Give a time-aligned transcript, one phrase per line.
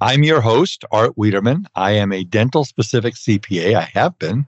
[0.00, 1.66] I'm your host, Art Wiederman.
[1.74, 3.74] I am a dental specific CPA.
[3.74, 4.46] I have been.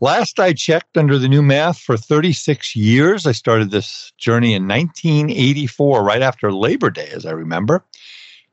[0.00, 3.26] Last I checked under the new math for 36 years.
[3.26, 7.84] I started this journey in 1984, right after Labor Day, as I remember.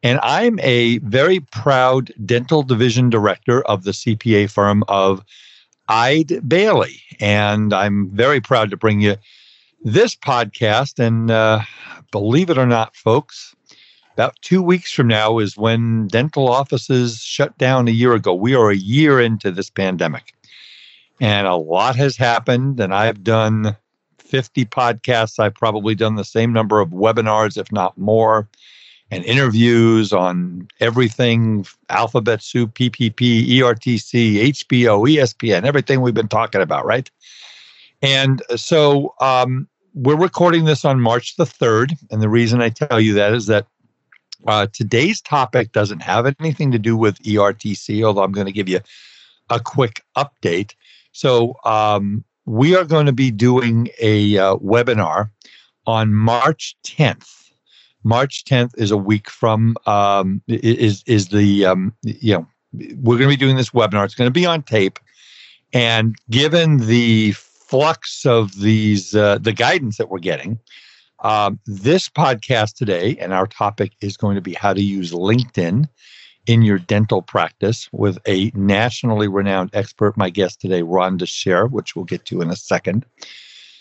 [0.02, 5.24] And I'm a very proud dental division director of the CPA firm of
[5.88, 7.02] Eide Bailly.
[7.20, 9.18] And I'm very proud to bring you
[9.84, 10.98] this podcast.
[10.98, 11.62] And uh,
[12.12, 13.56] believe it or not, folks,
[14.18, 18.34] about two weeks from now is when dental offices shut down a year ago.
[18.34, 20.34] We are a year into this pandemic.
[21.22, 22.80] And a lot has happened.
[22.80, 23.78] And I've done
[24.18, 25.38] 50 podcasts.
[25.38, 28.50] I've probably done the same number of webinars, if not more,
[29.12, 36.88] and interviews on everything alphabet soup, PPP, ERTC, HBO, ESPN, everything we've been talking about,
[36.88, 37.12] right?
[38.02, 41.94] And so um, we're recording this on March the 3rd.
[42.10, 43.68] And the reason I tell you that is that
[44.48, 48.70] uh, today's topic doesn't have anything to do with ERTC, although I'm going to give
[48.70, 48.80] you
[49.50, 50.74] a quick update.
[51.12, 55.30] So, um, we are going to be doing a uh, webinar
[55.86, 57.28] on March 10th.
[58.04, 63.30] March 10th is a week from um, is is the um, you know we're going
[63.30, 64.06] to be doing this webinar.
[64.06, 64.98] It's going to be on tape,
[65.74, 70.58] and given the flux of these uh, the guidance that we're getting,
[71.20, 75.88] um, this podcast today and our topic is going to be how to use LinkedIn
[76.46, 80.18] in your dental practice with a nationally renowned expert.
[80.18, 83.06] My guest today, Rhonda Sher, which we'll get to in a second.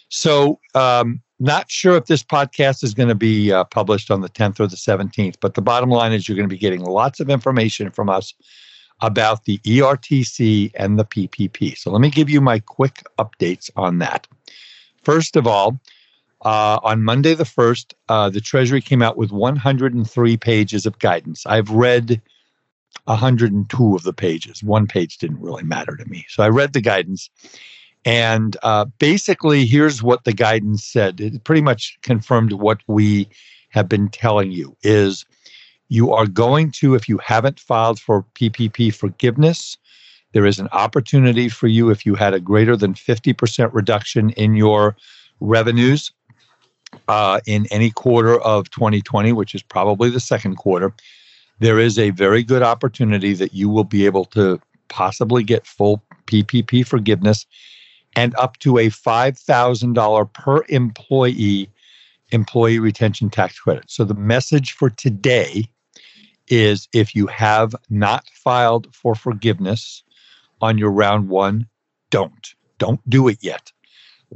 [0.09, 4.29] So, um, not sure if this podcast is going to be uh, published on the
[4.29, 7.21] 10th or the 17th, but the bottom line is you're going to be getting lots
[7.21, 8.33] of information from us
[9.03, 11.77] about the ERTC and the PPP.
[11.77, 14.27] So, let me give you my quick updates on that.
[15.03, 15.79] First of all,
[16.47, 21.45] uh, on Monday the 1st, uh, the Treasury came out with 103 pages of guidance.
[21.45, 22.23] I've read
[23.07, 24.62] 102 of the pages.
[24.62, 26.25] One page didn't really matter to me.
[26.29, 27.31] So I read the guidance.
[28.05, 31.21] And uh, basically, here's what the guidance said.
[31.21, 33.28] It pretty much confirmed what we
[33.71, 35.27] have been telling you is
[35.89, 39.77] you are going to, if you haven't filed for PPP forgiveness,
[40.31, 44.55] there is an opportunity for you if you had a greater than 50% reduction in
[44.55, 44.97] your
[45.41, 46.13] revenues
[47.09, 50.93] uh, in any quarter of 2020, which is probably the second quarter,
[51.59, 56.03] there is a very good opportunity that you will be able to possibly get full
[56.27, 57.47] PPP forgiveness
[58.15, 61.71] and up to a $5,000 per employee
[62.33, 63.84] employee retention tax credit.
[63.89, 65.71] So the message for today
[66.49, 70.03] is if you have not filed for forgiveness
[70.61, 71.69] on your round one,
[72.10, 72.54] don't.
[72.78, 73.71] Don't do it yet.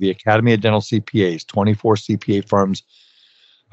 [0.00, 2.82] the Academy of Dental CPAs, 24 CPA firms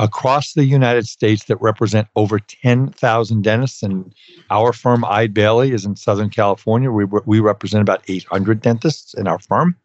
[0.02, 3.84] across the United States that represent over 10,000 dentists.
[3.84, 4.14] And
[4.50, 6.92] our firm, Eide Bailly, is in Southern California.
[6.92, 9.76] We, we represent about 800 dentists in our firm.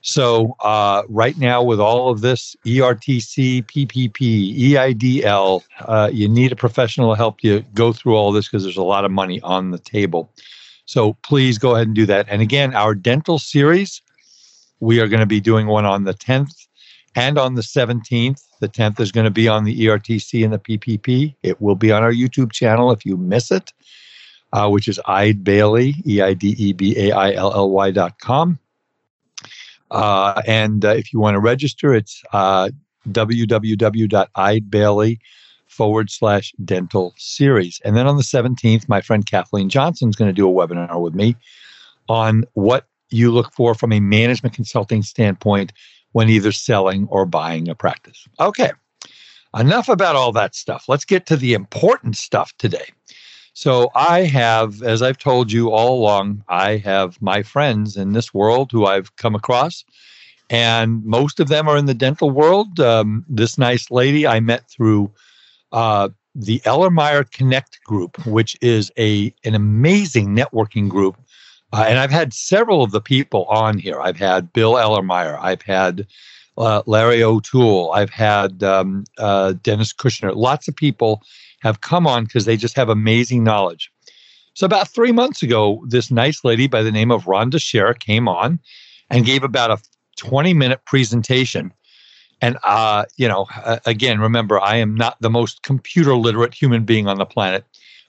[0.00, 6.56] So, uh, right now, with all of this ERTC, PPP, EIDL, uh, you need a
[6.56, 9.70] professional to help you go through all this because there's a lot of money on
[9.70, 10.30] the table.
[10.84, 12.26] So, please go ahead and do that.
[12.28, 14.02] And again, our dental series,
[14.80, 16.66] we are going to be doing one on the 10th
[17.14, 18.42] and on the 17th.
[18.60, 21.34] The 10th is going to be on the ERTC and the PPP.
[21.42, 23.72] It will be on our YouTube channel if you miss it,
[24.52, 27.90] uh, which is Eide Bailly, E I D E B A I L L Y
[27.90, 28.58] dot com.
[29.90, 32.70] Uh, and uh, if you want to register, it's uh,
[33.10, 35.18] www.eidbailly
[35.66, 37.80] forward slash dental series.
[37.84, 41.00] And then on the 17th, my friend Kathleen Johnson is going to do a webinar
[41.00, 41.36] with me
[42.08, 45.72] on what you look for from a management consulting standpoint
[46.14, 48.26] when either selling or buying a practice.
[48.38, 48.70] Okay,
[49.58, 50.84] enough about all that stuff.
[50.88, 52.86] Let's get to the important stuff today.
[53.52, 58.32] So I have, as I've told you all along, I have my friends in this
[58.32, 59.84] world who I've come across,
[60.50, 62.78] and most of them are in the dental world.
[62.78, 65.10] Um, this nice lady I met through
[65.72, 71.16] uh, the Ellermeyer Connect group, which is a an amazing networking group.
[71.74, 74.00] Uh, and I've had several of the people on here.
[74.00, 75.36] I've had Bill Ellermeyer.
[75.40, 76.06] I've had
[76.56, 77.90] uh, Larry O'Toole.
[77.90, 80.36] I've had um, uh, Dennis Kushner.
[80.36, 81.20] Lots of people
[81.62, 83.90] have come on because they just have amazing knowledge.
[84.54, 88.28] So, about three months ago, this nice lady by the name of Rhonda Sher came
[88.28, 88.60] on
[89.10, 89.82] and gave about a
[90.16, 91.72] 20 minute presentation.
[92.40, 93.48] And, uh, you know,
[93.84, 97.64] again, remember, I am not the most computer literate human being on the planet,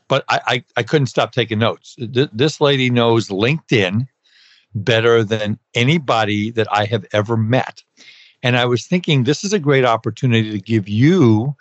[0.07, 1.95] but I, I, I couldn't stop taking notes.
[1.95, 4.07] Th- this lady knows LinkedIn
[4.73, 7.83] better than anybody that I have ever met.
[8.43, 11.55] And I was thinking, this is a great opportunity to give you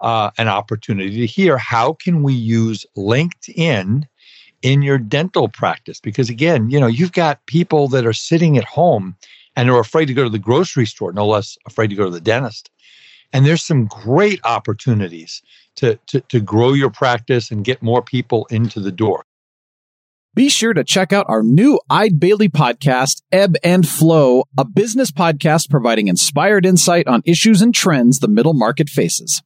[0.00, 4.04] uh, an opportunity to hear how can we use LinkedIn
[4.62, 6.00] in your dental practice?
[6.00, 9.16] Because again, you know, you've got people that are sitting at home
[9.56, 12.10] and are afraid to go to the grocery store, no less afraid to go to
[12.10, 12.70] the dentist.
[13.32, 15.42] And there's some great opportunities
[15.78, 19.24] to, to, to grow your practice and get more people into the door.
[20.34, 25.10] Be sure to check out our new Eide Bailly podcast, Ebb and Flow, a business
[25.10, 29.42] podcast providing inspired insight on issues and trends the middle market faces.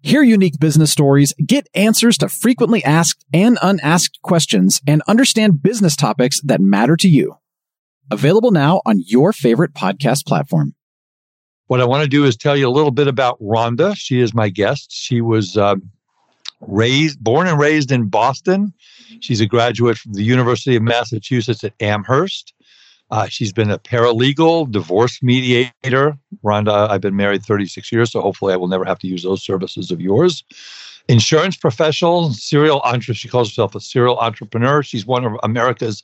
[0.00, 5.94] Hear unique business stories, get answers to frequently asked and unasked questions, and understand business
[5.94, 7.36] topics that matter to you.
[8.10, 10.74] Available now on your favorite podcast platform.
[11.72, 13.96] What I want to do is tell you a little bit about Rhonda.
[13.96, 14.92] She is my guest.
[14.92, 15.76] She was uh,
[16.60, 18.74] raised, born and raised in Boston.
[19.20, 22.52] She's a graduate from the University of Massachusetts at Amherst.
[23.10, 26.18] Uh, she's been a paralegal, divorce mediator.
[26.44, 29.42] Rhonda, I've been married 36 years, so hopefully I will never have to use those
[29.42, 30.44] services of yours.
[31.08, 33.16] Insurance professional, serial entrepreneur.
[33.16, 34.82] She calls herself a serial entrepreneur.
[34.82, 36.02] She's one of America's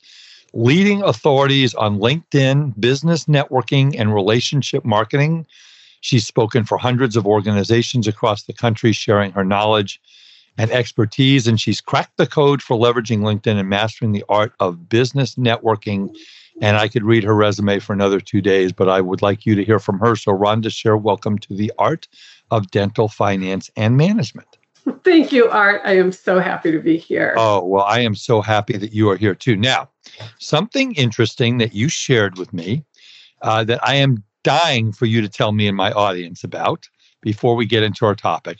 [0.53, 5.45] leading authorities on LinkedIn, business networking, and relationship marketing.
[6.01, 9.99] She's spoken for hundreds of organizations across the country, sharing her knowledge
[10.57, 11.47] and expertise.
[11.47, 16.15] And she's cracked the code for leveraging LinkedIn and mastering the art of business networking
[16.61, 19.55] and I could read her resume for another two days, but I would like you
[19.55, 20.15] to hear from her.
[20.15, 22.07] So, Rhonda Sher, welcome to the Art
[22.51, 24.58] of Dental Finance and Management.
[25.03, 25.81] Thank you, Art.
[25.83, 27.35] I am so happy to be here.
[27.37, 29.55] Oh, well, I am so happy that you are here too.
[29.55, 29.89] Now,
[30.39, 32.83] something interesting that you shared with me
[33.41, 36.87] uh, that I am dying for you to tell me and my audience about
[37.21, 38.59] before we get into our topic.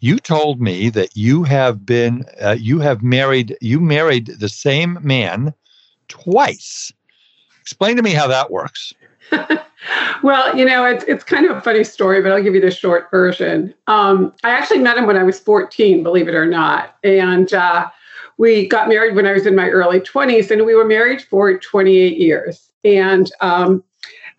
[0.00, 4.98] You told me that you have been, uh, you have married, you married the same
[5.02, 5.54] man
[6.08, 6.92] twice.
[7.60, 8.92] Explain to me how that works.
[10.22, 12.70] well, you know, it's it's kind of a funny story, but I'll give you the
[12.70, 13.74] short version.
[13.86, 17.88] Um, I actually met him when I was 14, believe it or not, and uh,
[18.38, 21.56] we got married when I was in my early 20s, and we were married for
[21.56, 23.82] 28 years, and um,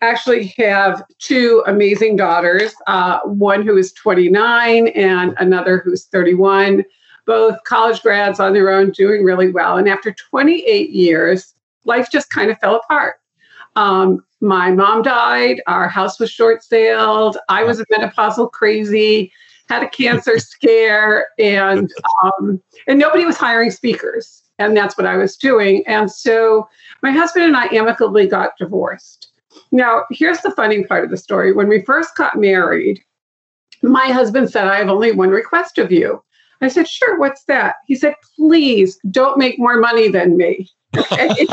[0.00, 6.84] actually have two amazing daughters, uh, one who is 29 and another who's 31
[7.28, 9.76] both college grads on their own, doing really well.
[9.76, 11.54] And after 28 years,
[11.84, 13.16] life just kind of fell apart.
[13.76, 19.32] Um, my mom died, our house was short sailed, I was a menopausal crazy,
[19.68, 21.90] had a cancer scare, and
[22.22, 24.42] um, and nobody was hiring speakers.
[24.60, 25.86] And that's what I was doing.
[25.86, 26.68] And so
[27.00, 29.28] my husband and I amicably got divorced.
[29.70, 31.52] Now, here's the funny part of the story.
[31.52, 33.00] When we first got married,
[33.82, 36.22] my husband said, I have only one request of you.
[36.60, 37.76] I said, Sure, what's that?
[37.86, 40.68] He said, Please don't make more money than me.
[40.96, 41.46] Okay?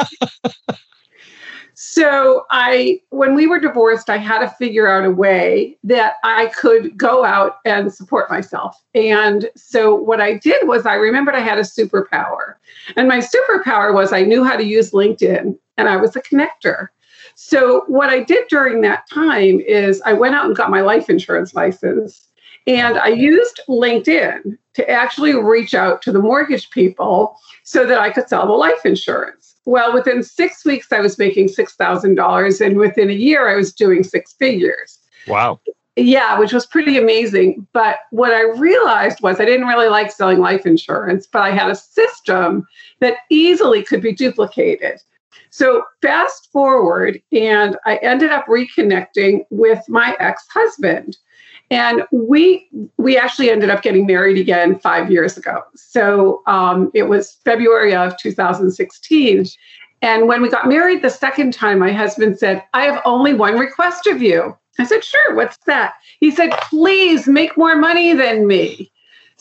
[1.75, 6.47] So I, when we were divorced, I had to figure out a way that I
[6.47, 8.81] could go out and support myself.
[8.93, 12.55] And so what I did was I remembered I had a superpower.
[12.95, 16.87] And my superpower was I knew how to use LinkedIn and I was a connector.
[17.35, 21.09] So what I did during that time is I went out and got my life
[21.09, 22.25] insurance license
[22.67, 28.11] and I used LinkedIn to actually reach out to the mortgage people so that I
[28.11, 29.44] could sell the life insurance.
[29.65, 32.65] Well, within six weeks, I was making $6,000.
[32.65, 34.99] And within a year, I was doing six figures.
[35.27, 35.59] Wow.
[35.95, 37.65] Yeah, which was pretty amazing.
[37.73, 41.69] But what I realized was I didn't really like selling life insurance, but I had
[41.69, 42.67] a system
[42.99, 44.99] that easily could be duplicated.
[45.49, 51.17] So fast forward, and I ended up reconnecting with my ex husband
[51.71, 55.63] and we we actually ended up getting married again five years ago.
[55.75, 59.45] So um, it was february of 2016
[60.01, 63.57] and when we got married the second time my husband said i have only one
[63.57, 64.55] request of you.
[64.77, 65.95] I said sure what's that?
[66.19, 68.91] He said please make more money than me.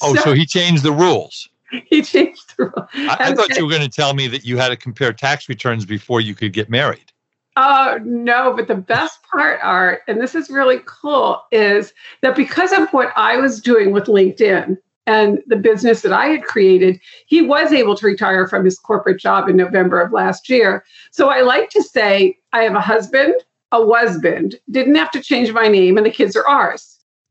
[0.00, 1.48] Oh so, so he changed the rules
[1.86, 4.56] he changed the rules i, I thought you were going to tell me that you
[4.56, 7.12] had to compare tax returns before you could get married
[7.56, 12.72] Oh, no, but the best part, Art, and this is really cool, is that because
[12.72, 14.76] of what I was doing with LinkedIn
[15.06, 19.20] and the business that I had created, he was able to retire from his corporate
[19.20, 20.84] job in November of last year.
[21.12, 23.34] So I like to say I have a husband,
[23.70, 26.98] a husband, didn't have to change my name, and the kids are ours.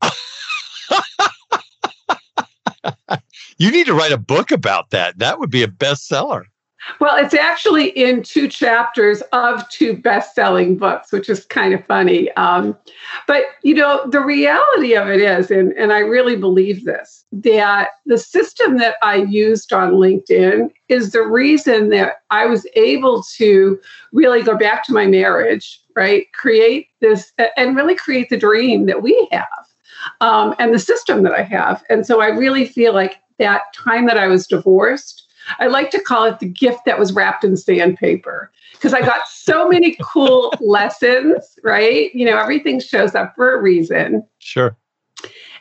[3.58, 5.18] you need to write a book about that.
[5.18, 6.44] That would be a bestseller.
[7.00, 11.82] Well, it's actually in two chapters of two best selling books, which is kind of
[11.86, 12.30] funny.
[12.32, 12.76] Um,
[13.26, 17.88] but, you know, the reality of it is, and, and I really believe this, that
[18.04, 23.80] the system that I used on LinkedIn is the reason that I was able to
[24.12, 26.30] really go back to my marriage, right?
[26.32, 29.46] Create this and really create the dream that we have
[30.20, 31.82] um, and the system that I have.
[31.88, 35.24] And so I really feel like that time that I was divorced
[35.58, 39.28] I like to call it the gift that was wrapped in sandpaper because I got
[39.28, 42.14] so many cool lessons, right?
[42.14, 44.26] You know, everything shows up for a reason.
[44.38, 44.76] Sure.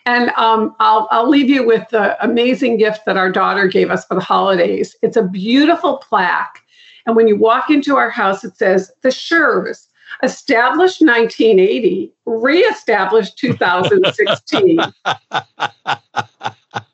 [0.06, 4.06] And um, I'll, I'll leave you with the amazing gift that our daughter gave us
[4.06, 4.96] for the holidays.
[5.02, 6.60] It's a beautiful plaque.
[7.06, 9.88] And when you walk into our house, it says, The Shers,
[10.22, 14.80] established 1980, reestablished 2016.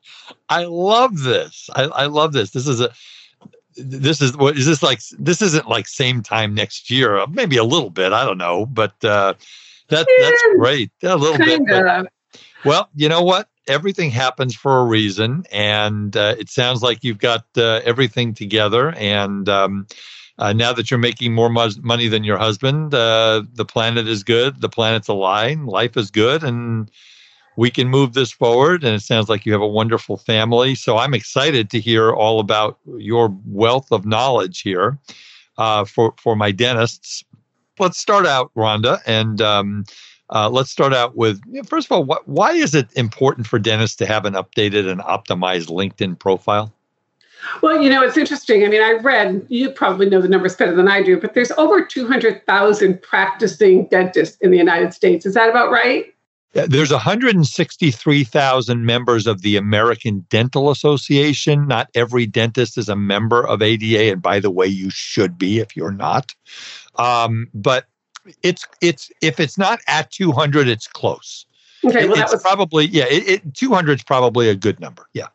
[0.49, 1.69] I love this.
[1.75, 2.51] I, I love this.
[2.51, 2.91] This is a
[3.75, 7.63] this is what is this like this isn't like same time next year maybe a
[7.63, 9.33] little bit i don't know but uh
[9.89, 12.11] that that's great a little bit but,
[12.65, 17.19] well you know what everything happens for a reason and uh, it sounds like you've
[17.19, 19.85] got uh, everything together and um,
[20.39, 24.59] uh, now that you're making more money than your husband uh, the planet is good
[24.61, 26.89] the planet's aligned life is good and
[27.55, 28.83] we can move this forward.
[28.83, 30.75] And it sounds like you have a wonderful family.
[30.75, 34.97] So I'm excited to hear all about your wealth of knowledge here
[35.57, 37.23] uh, for, for my dentists.
[37.77, 39.85] Let's start out, Rhonda, and um,
[40.29, 43.95] uh, let's start out with first of all, what, why is it important for dentists
[43.97, 46.73] to have an updated and optimized LinkedIn profile?
[47.61, 48.65] Well, you know, it's interesting.
[48.65, 51.51] I mean, I read, you probably know the numbers better than I do, but there's
[51.51, 55.25] over 200,000 practicing dentists in the United States.
[55.25, 56.13] Is that about right?
[56.53, 61.67] There's 163,000 members of the American Dental Association.
[61.67, 65.59] Not every dentist is a member of ADA, and by the way, you should be
[65.59, 66.33] if you're not.
[66.95, 67.85] Um, but
[68.41, 71.45] it's it's if it's not at 200, it's close.
[71.85, 72.41] Okay, well, it's was...
[72.41, 73.05] probably yeah.
[73.05, 75.07] It, it 200 is probably a good number.
[75.13, 75.27] Yeah.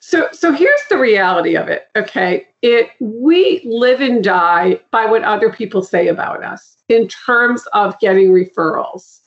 [0.00, 1.88] So so here's the reality of it.
[1.94, 7.66] Okay, it we live and die by what other people say about us in terms
[7.74, 9.20] of getting referrals.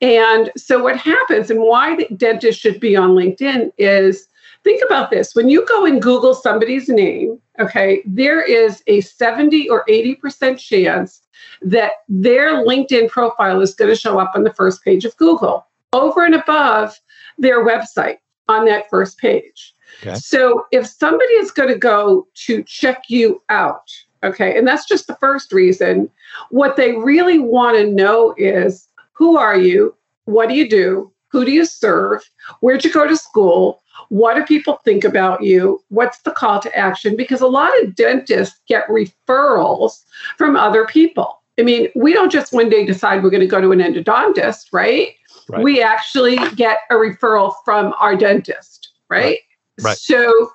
[0.00, 4.28] And so, what happens and why the dentist should be on LinkedIn is
[4.64, 9.68] think about this when you go and Google somebody's name, okay, there is a 70
[9.68, 11.22] or 80% chance
[11.62, 15.66] that their LinkedIn profile is going to show up on the first page of Google
[15.92, 16.98] over and above
[17.38, 19.74] their website on that first page.
[20.02, 20.14] Okay.
[20.14, 23.90] So if somebody is going to go to check you out,
[24.22, 26.10] okay, and that's just the first reason,
[26.50, 28.87] what they really want to know is
[29.18, 29.94] who are you?
[30.24, 31.12] What do you do?
[31.30, 32.22] Who do you serve?
[32.60, 33.82] Where'd you go to school?
[34.08, 35.82] What do people think about you?
[35.88, 37.16] What's the call to action?
[37.16, 40.04] Because a lot of dentists get referrals
[40.38, 41.42] from other people.
[41.58, 44.66] I mean, we don't just one day decide we're going to go to an endodontist,
[44.72, 45.14] right?
[45.48, 45.62] right.
[45.62, 49.20] We actually get a referral from our dentist, right?
[49.20, 49.38] right?
[49.82, 49.98] Right.
[49.98, 50.52] So,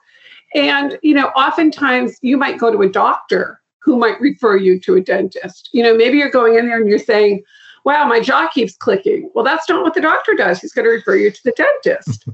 [0.55, 4.95] and, you know, oftentimes you might go to a doctor who might refer you to
[4.95, 5.69] a dentist.
[5.73, 7.43] You know, maybe you're going in there and you're saying,
[7.85, 9.29] wow, my jaw keeps clicking.
[9.33, 10.59] Well, that's not what the doctor does.
[10.59, 12.25] He's going to refer you to the dentist.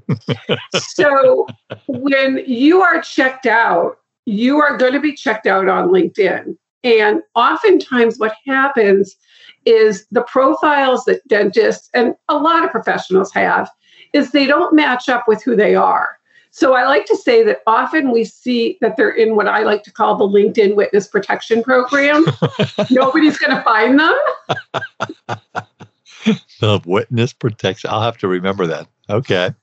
[0.76, 1.48] so
[1.88, 6.56] when you are checked out, you are going to be checked out on LinkedIn.
[6.84, 9.16] And oftentimes, what happens
[9.66, 13.70] is the profiles that dentists and a lot of professionals have
[14.14, 16.19] is they don't match up with who they are.
[16.52, 19.84] So I like to say that often we see that they're in what I like
[19.84, 22.26] to call the LinkedIn Witness Protection Program.
[22.90, 24.18] Nobody's going to find them.
[26.60, 27.90] the witness protection.
[27.90, 28.88] I'll have to remember that.
[29.10, 29.54] Okay.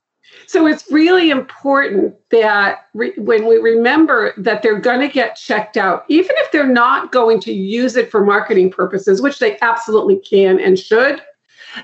[0.47, 5.77] So it's really important that re- when we remember that they're going to get checked
[5.77, 10.19] out, even if they're not going to use it for marketing purposes, which they absolutely
[10.19, 11.23] can and should,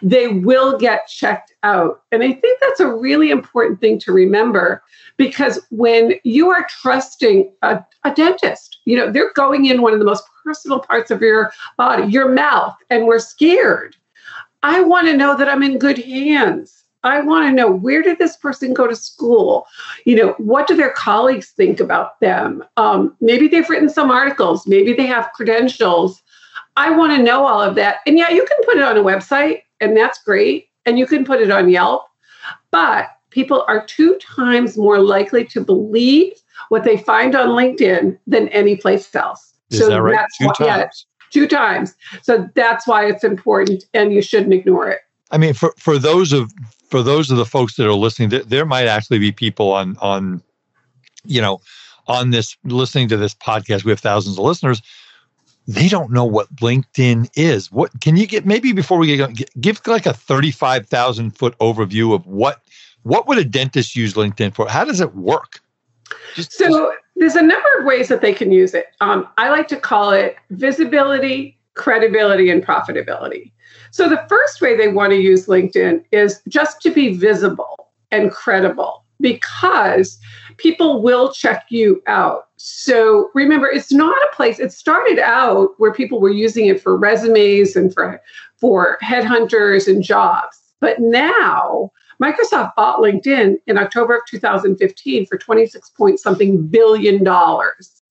[0.00, 2.02] they will get checked out.
[2.12, 4.82] And I think that's a really important thing to remember
[5.16, 9.98] because when you are trusting a, a, dentist, you know, they're going in one of
[9.98, 13.96] the most personal parts of your body, your mouth, and we're scared.
[14.62, 16.82] I want to know that I'm in good hands.
[17.04, 19.66] I want to know where did this person go to school?
[20.04, 22.64] You know, what do their colleagues think about them?
[22.76, 26.22] Um, maybe they've written some articles, maybe they have credentials.
[26.76, 27.98] I want to know all of that.
[28.06, 30.68] And yeah, you can put it on a website, and that's great.
[30.86, 32.06] And you can put it on Yelp.
[32.70, 36.32] But people are two times more likely to believe
[36.68, 39.54] what they find on LinkedIn than any place else.
[39.70, 40.16] Is so that right?
[40.16, 41.06] That's two why, times.
[41.06, 41.94] Yeah, two times.
[42.22, 45.00] So that's why it's important, and you shouldn't ignore it.
[45.30, 46.52] I mean, for for those of
[46.90, 49.96] for those of the folks that are listening, there, there might actually be people on
[49.98, 50.42] on,
[51.24, 51.60] you know,
[52.06, 53.84] on this listening to this podcast.
[53.84, 54.82] We have thousands of listeners
[55.66, 57.70] they don't know what LinkedIn is.
[57.70, 62.14] What can you get maybe before we get going, give like a 35,000 foot overview
[62.14, 62.62] of what
[63.02, 64.68] what would a dentist use LinkedIn for?
[64.68, 65.60] How does it work?
[66.34, 68.86] Just, so there's a number of ways that they can use it.
[69.00, 73.52] Um, I like to call it visibility, credibility, and profitability.
[73.90, 78.30] So the first way they want to use LinkedIn is just to be visible and
[78.30, 80.18] credible because
[80.62, 82.48] people will check you out.
[82.56, 86.96] So remember, it's not a place, it started out where people were using it for
[86.96, 88.22] resumes and for,
[88.56, 90.58] for headhunters and jobs.
[90.80, 91.90] But now
[92.22, 98.02] Microsoft bought LinkedIn in October of 2015 for 26 point something billion dollars.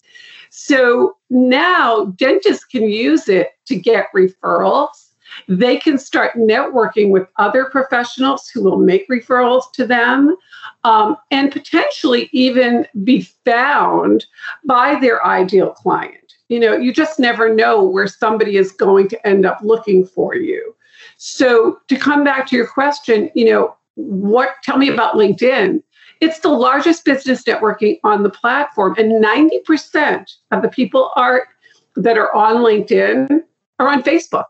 [0.49, 5.10] So now dentists can use it to get referrals.
[5.51, 10.37] They can start networking with other professionals who will make referrals to them
[10.85, 14.25] um, and potentially even be found
[14.63, 16.35] by their ideal client.
[16.47, 20.35] You know, you just never know where somebody is going to end up looking for
[20.35, 20.73] you.
[21.17, 25.83] So, to come back to your question, you know, what tell me about LinkedIn.
[26.21, 31.45] It's the largest business networking on the platform, and 90% of the people are
[31.97, 33.41] that are on LinkedIn
[33.79, 34.45] are on Facebook.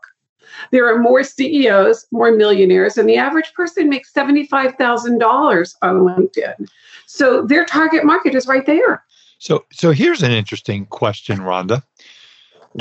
[0.70, 6.68] There are more CEOs, more millionaires, and the average person makes $75,000 on LinkedIn.
[7.06, 9.04] So their target market is right there.
[9.38, 11.82] So, so here's an interesting question, Rhonda.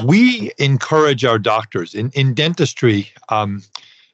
[0.06, 3.12] We encourage our doctors in, in dentistry.
[3.30, 3.64] Um,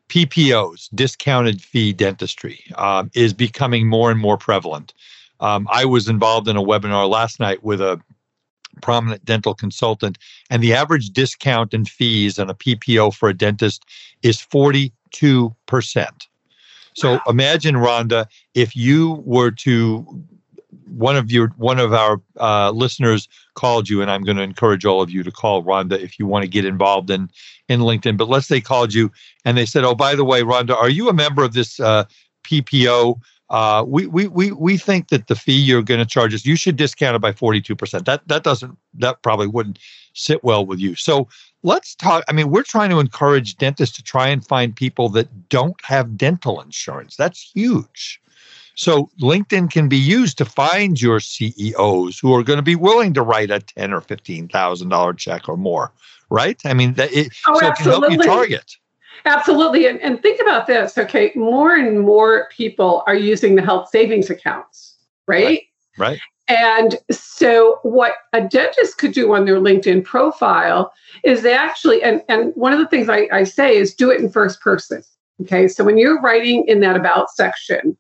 [0.10, 4.94] PPOs, discounted fee dentistry, um, is becoming more and more prevalent.
[5.40, 8.02] Um, I was involved in a webinar last night with a
[8.82, 10.18] prominent dental consultant,
[10.50, 13.86] and the average discount in fees on a PPO for a dentist
[14.24, 14.92] is 42%.
[16.94, 17.22] So wow.
[17.28, 20.24] imagine, Rhonda, if you were to
[20.90, 24.86] one of your one of our uh, listeners called you, and I'm going to encourage
[24.86, 27.30] all of you to call Rhonda if you want to get involved in
[27.70, 28.18] in LinkedIn.
[28.18, 29.12] But let's say called you
[29.46, 32.06] and they said, "Oh, by the way, Rhonda, are you a member of this uh,
[32.44, 36.46] PPO?" Uh, we, we, we, we think that the fee you're going to charge us,
[36.46, 38.06] you should discount it by 42%.
[38.06, 39.80] That, that doesn't, that probably wouldn't
[40.14, 40.96] sit well with you.
[40.96, 41.28] So
[41.64, 42.24] let's talk.
[42.28, 46.18] I mean, we're trying to encourage dentists to try and find people that don't have
[46.18, 47.16] dental insurance.
[47.16, 48.20] That's huge.
[48.76, 53.14] So LinkedIn can be used to find your CEOs who are going to be willing
[53.16, 55.92] to write a ten or fifteen thousand dollar check or more,
[56.30, 56.62] right?
[56.64, 58.76] I mean, that it, oh, so it can help you target.
[59.26, 59.88] Absolutely.
[59.88, 60.98] And, and think about this.
[60.98, 61.32] Okay.
[61.36, 64.96] More and more people are using the health savings accounts,
[65.28, 65.46] right?
[65.46, 65.62] right.
[65.98, 66.20] Right.
[66.48, 70.94] And so, what a dentist could do on their LinkedIn profile
[71.26, 74.22] is they actually, and, and one of the things I, I say is do it
[74.22, 75.04] in first person.
[75.42, 75.68] Okay.
[75.68, 77.98] So, when you're writing in that about section,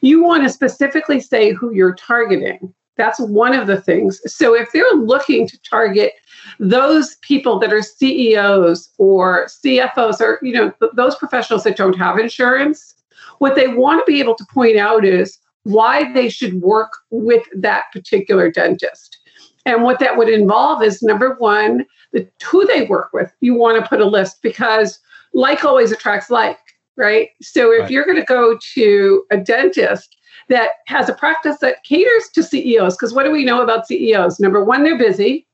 [0.00, 2.72] you want to specifically say who you're targeting.
[2.96, 4.20] That's one of the things.
[4.26, 6.12] So, if they're looking to target
[6.58, 11.96] those people that are CEOs or CFOs or, you know, th- those professionals that don't
[11.96, 12.94] have insurance,
[13.38, 17.44] what they want to be able to point out is why they should work with
[17.54, 19.18] that particular dentist.
[19.66, 23.32] And what that would involve is number one, the who they work with.
[23.40, 24.98] You want to put a list because
[25.32, 26.58] like always attracts like,
[26.96, 27.30] right?
[27.42, 27.90] So if right.
[27.90, 30.16] you're going to go to a dentist
[30.48, 34.40] that has a practice that caters to CEOs, because what do we know about CEOs?
[34.40, 35.46] Number one, they're busy.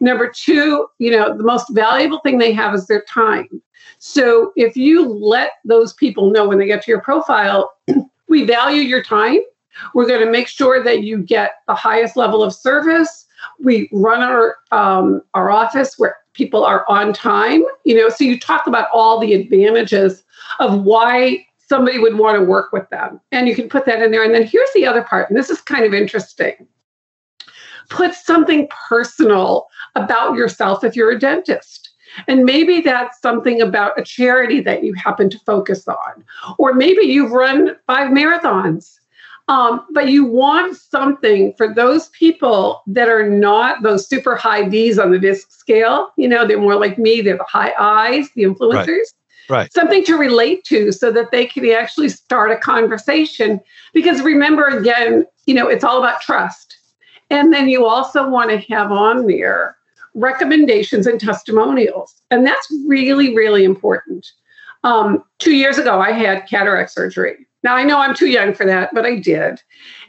[0.00, 3.48] Number two, you know, the most valuable thing they have is their time.
[3.98, 7.72] So if you let those people know when they get to your profile,
[8.28, 9.40] we value your time.
[9.94, 13.26] We're going to make sure that you get the highest level of service.
[13.58, 17.64] We run our um, our office where people are on time.
[17.84, 20.22] You know, so you talk about all the advantages
[20.58, 24.10] of why somebody would want to work with them, and you can put that in
[24.10, 24.24] there.
[24.24, 26.66] And then here's the other part, and this is kind of interesting.
[27.88, 31.90] Put something personal about yourself if you're a dentist.
[32.26, 36.24] And maybe that's something about a charity that you happen to focus on.
[36.58, 38.96] Or maybe you've run five marathons.
[39.46, 44.98] Um, but you want something for those people that are not those super high D's
[44.98, 46.10] on the DISC scale.
[46.16, 48.86] You know, they're more like me, they're the high I's, the influencers.
[48.86, 49.19] Right.
[49.50, 49.72] Right.
[49.72, 53.60] Something to relate to so that they can actually start a conversation.
[53.92, 56.76] Because remember, again, you know, it's all about trust.
[57.30, 59.76] And then you also want to have on there
[60.14, 62.14] recommendations and testimonials.
[62.30, 64.26] And that's really, really important.
[64.82, 67.46] Um, two years ago, I had cataract surgery.
[67.62, 69.62] Now, I know I'm too young for that, but I did.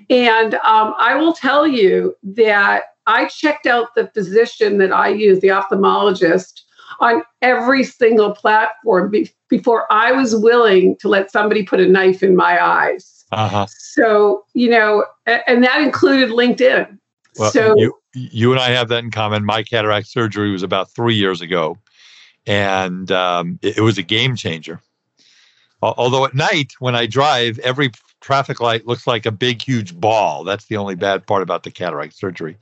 [0.10, 5.42] And um, I will tell you that I checked out the physician that I use,
[5.42, 6.62] the ophthalmologist,
[7.00, 12.24] on every single platform be- before I was willing to let somebody put a knife
[12.24, 13.26] in my eyes.
[13.32, 13.66] Uh-huh.
[13.70, 16.98] So, you know, and that included LinkedIn.
[17.38, 19.46] Well, so you, you and I have that in common.
[19.46, 21.78] My cataract surgery was about three years ago,
[22.46, 24.82] and um, it, it was a game changer.
[25.82, 30.44] Although at night, when I drive, every traffic light looks like a big, huge ball.
[30.44, 32.58] That's the only bad part about the cataract surgery.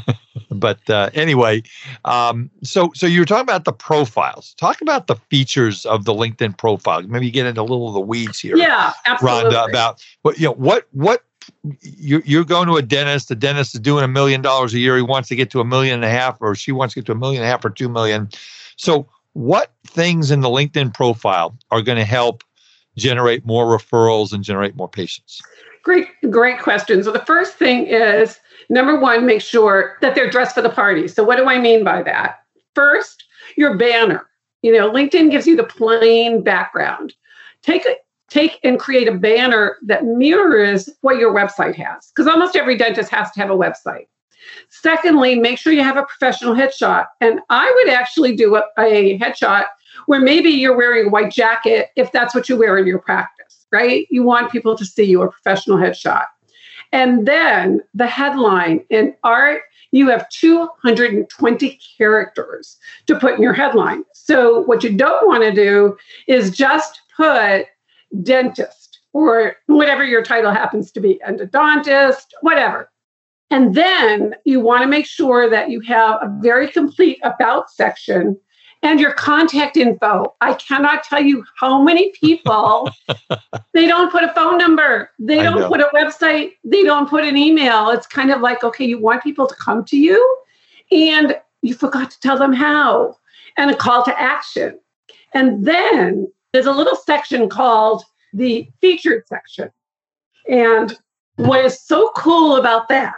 [0.50, 1.62] but uh, anyway,
[2.04, 4.54] um, so so you were talking about the profiles.
[4.54, 7.02] Talk about the features of the LinkedIn profile.
[7.02, 8.56] Maybe get into a little of the weeds here.
[8.56, 9.50] Yeah, absolutely.
[9.50, 11.24] Rhonda, about what you know what what
[11.80, 13.28] you're, you're going to a dentist.
[13.28, 14.96] The dentist is doing a million dollars a year.
[14.96, 17.06] He wants to get to a million and a half, or she wants to get
[17.06, 18.28] to a million and a half or two million.
[18.76, 22.44] So, what things in the LinkedIn profile are going to help
[22.96, 25.40] generate more referrals and generate more patients?
[25.82, 27.02] Great, great question.
[27.02, 28.38] So, the first thing is
[28.72, 31.06] number one, make sure that they're dressed for the party.
[31.06, 32.40] So, what do I mean by that?
[32.74, 33.24] First,
[33.56, 34.26] your banner.
[34.62, 37.14] You know, LinkedIn gives you the plain background.
[37.62, 37.96] Take a,
[38.28, 43.10] take and create a banner that mirrors what your website has, because almost every dentist
[43.10, 44.06] has to have a website.
[44.68, 47.06] Secondly, make sure you have a professional headshot.
[47.20, 49.66] And I would actually do a, a headshot
[50.06, 53.66] where maybe you're wearing a white jacket if that's what you wear in your practice,
[53.70, 54.06] right?
[54.10, 56.24] You want people to see you a professional headshot.
[56.92, 62.76] And then the headline in art, you have 220 characters
[63.06, 64.04] to put in your headline.
[64.12, 65.96] So, what you don't want to do
[66.28, 67.66] is just put
[68.22, 72.90] dentist or whatever your title happens to be, endodontist, whatever.
[73.50, 78.38] And then you want to make sure that you have a very complete about section
[78.82, 80.34] and your contact info.
[80.40, 82.90] I cannot tell you how many people
[83.72, 87.36] they don't put a phone number, they don't put a website, they don't put an
[87.36, 87.90] email.
[87.90, 90.36] It's kind of like, okay, you want people to come to you
[90.90, 93.16] and you forgot to tell them how
[93.56, 94.78] and a call to action.
[95.32, 99.70] And then there's a little section called the featured section.
[100.48, 100.98] And
[101.36, 103.14] what is so cool about that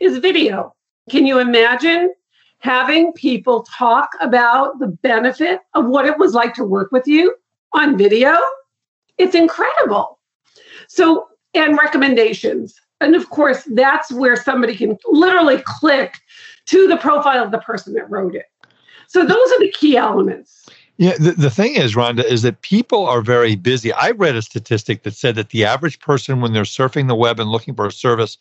[0.00, 0.74] is video.
[1.10, 2.14] Can you imagine
[2.64, 7.34] having people talk about the benefit of what it was like to work with you
[7.74, 8.34] on video?
[9.18, 10.18] It's incredible.
[10.88, 12.74] So, and recommendations.
[13.02, 16.14] And of course, that's where somebody can literally click
[16.66, 18.46] to the profile of the person that wrote it.
[19.08, 20.66] So, those are the key elements.
[20.96, 23.92] Yeah, the, the thing is, Rhonda, is that people are very busy.
[23.92, 27.38] I read a statistic that said that the average person, when they're surfing the web
[27.38, 28.38] and looking for a service,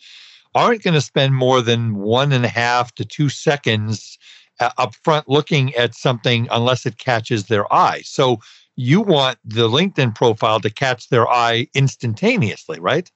[0.56, 4.18] aren't going to spend more than one and a half to two seconds
[4.60, 8.02] uh, up front looking at something unless it catches their eye.
[8.04, 8.40] So
[8.76, 13.12] you want the LinkedIn profile to catch their eye instantaneously, right?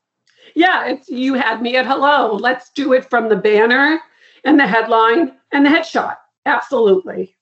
[0.55, 2.33] Yeah, it's you had me at hello.
[2.33, 3.99] Let's do it from the banner
[4.43, 6.15] and the headline and the headshot.
[6.45, 7.35] Absolutely.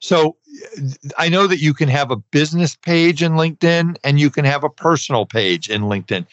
[0.00, 0.36] So
[1.18, 4.62] I know that you can have a business page in LinkedIn and you can have
[4.62, 6.26] a personal page in LinkedIn.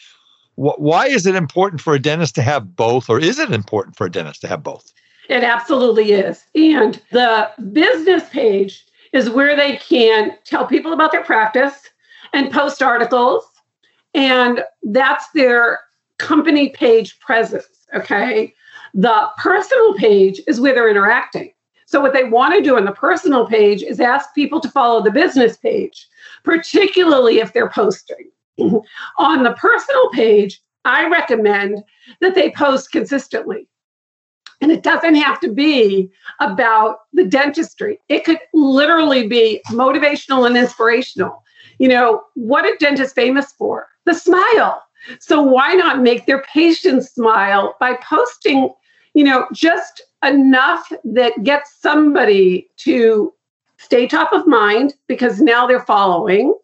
[0.56, 4.06] Why is it important for a dentist to have both, or is it important for
[4.06, 4.92] a dentist to have both?
[5.28, 6.44] It absolutely is.
[6.54, 11.74] And the business page is where they can tell people about their practice
[12.32, 13.44] and post articles.
[14.12, 15.80] And that's their
[16.18, 17.66] company page presence.
[17.94, 18.54] Okay.
[18.92, 21.52] The personal page is where they're interacting.
[21.86, 25.02] So, what they want to do on the personal page is ask people to follow
[25.02, 26.06] the business page,
[26.42, 28.30] particularly if they're posting.
[29.18, 31.82] on the personal page, I recommend
[32.20, 33.68] that they post consistently.
[34.60, 40.56] And it doesn't have to be about the dentistry, it could literally be motivational and
[40.56, 41.42] inspirational.
[41.78, 43.88] You know, what a dentist famous for?
[44.06, 44.82] The smile.
[45.20, 48.70] So why not make their patients smile by posting,
[49.12, 53.32] you know, just enough that gets somebody to
[53.78, 56.54] stay top of mind because now they're following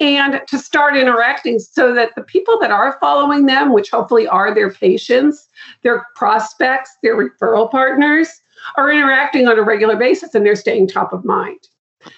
[0.00, 4.54] and to start interacting so that the people that are following them, which hopefully are
[4.54, 5.48] their patients,
[5.82, 8.28] their prospects, their referral partners,
[8.76, 11.68] are interacting on a regular basis and they're staying top of mind.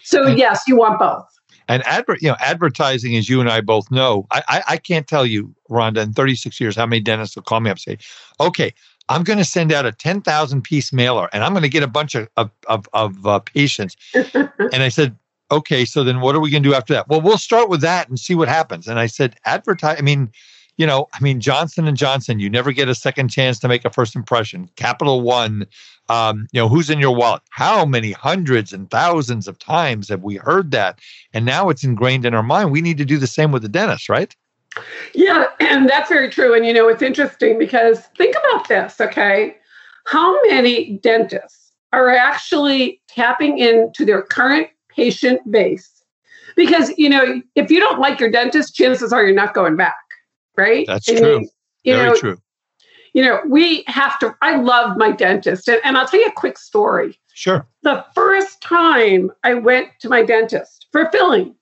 [0.02, 1.26] So, yes, you want both.
[1.68, 5.06] And adver- you know, advertising, as you and I both know, I, I, I can't
[5.06, 7.98] tell you, Rhonda, in 36 years, how many dentists will call me up and say,
[8.40, 8.72] okay,
[9.10, 11.88] I'm going to send out a 10,000 piece mailer and I'm going to get a
[11.88, 13.96] bunch of, of, of, of uh, patients.
[14.14, 15.16] and I said,
[15.50, 17.08] okay, so then what are we going to do after that?
[17.08, 18.86] Well, we'll start with that and see what happens.
[18.86, 19.98] And I said, advertise.
[19.98, 20.30] I mean,
[20.76, 23.84] you know, I mean, Johnson and Johnson, you never get a second chance to make
[23.84, 24.70] a first impression.
[24.76, 25.66] Capital One,
[26.08, 27.42] um, you know, who's in your wallet?
[27.50, 31.00] How many hundreds and thousands of times have we heard that?
[31.34, 32.70] And now it's ingrained in our mind.
[32.70, 34.34] We need to do the same with the dentist, right?
[35.14, 36.54] Yeah, and that's very true.
[36.54, 39.56] And you know, it's interesting because think about this, okay?
[40.06, 46.02] How many dentists are actually tapping into their current patient base.
[46.56, 49.94] Because, you know, if you don't like your dentist, chances are you're not going back,
[50.56, 50.86] right?
[50.88, 51.48] That's and true.
[51.84, 52.42] You, Very know, true.
[53.14, 55.68] You know, we have to, I love my dentist.
[55.68, 57.18] And, and I'll tell you a quick story.
[57.32, 57.64] Sure.
[57.82, 61.54] The first time I went to my dentist for filling,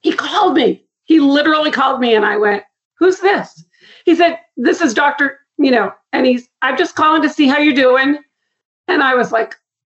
[0.00, 0.84] he called me.
[1.04, 2.62] He literally called me and I went,
[2.98, 3.64] Who's this?
[4.04, 5.38] He said, This is Dr.
[5.56, 8.18] You know, and he's, I'm just calling to see how you're doing.
[8.88, 9.56] And I was like,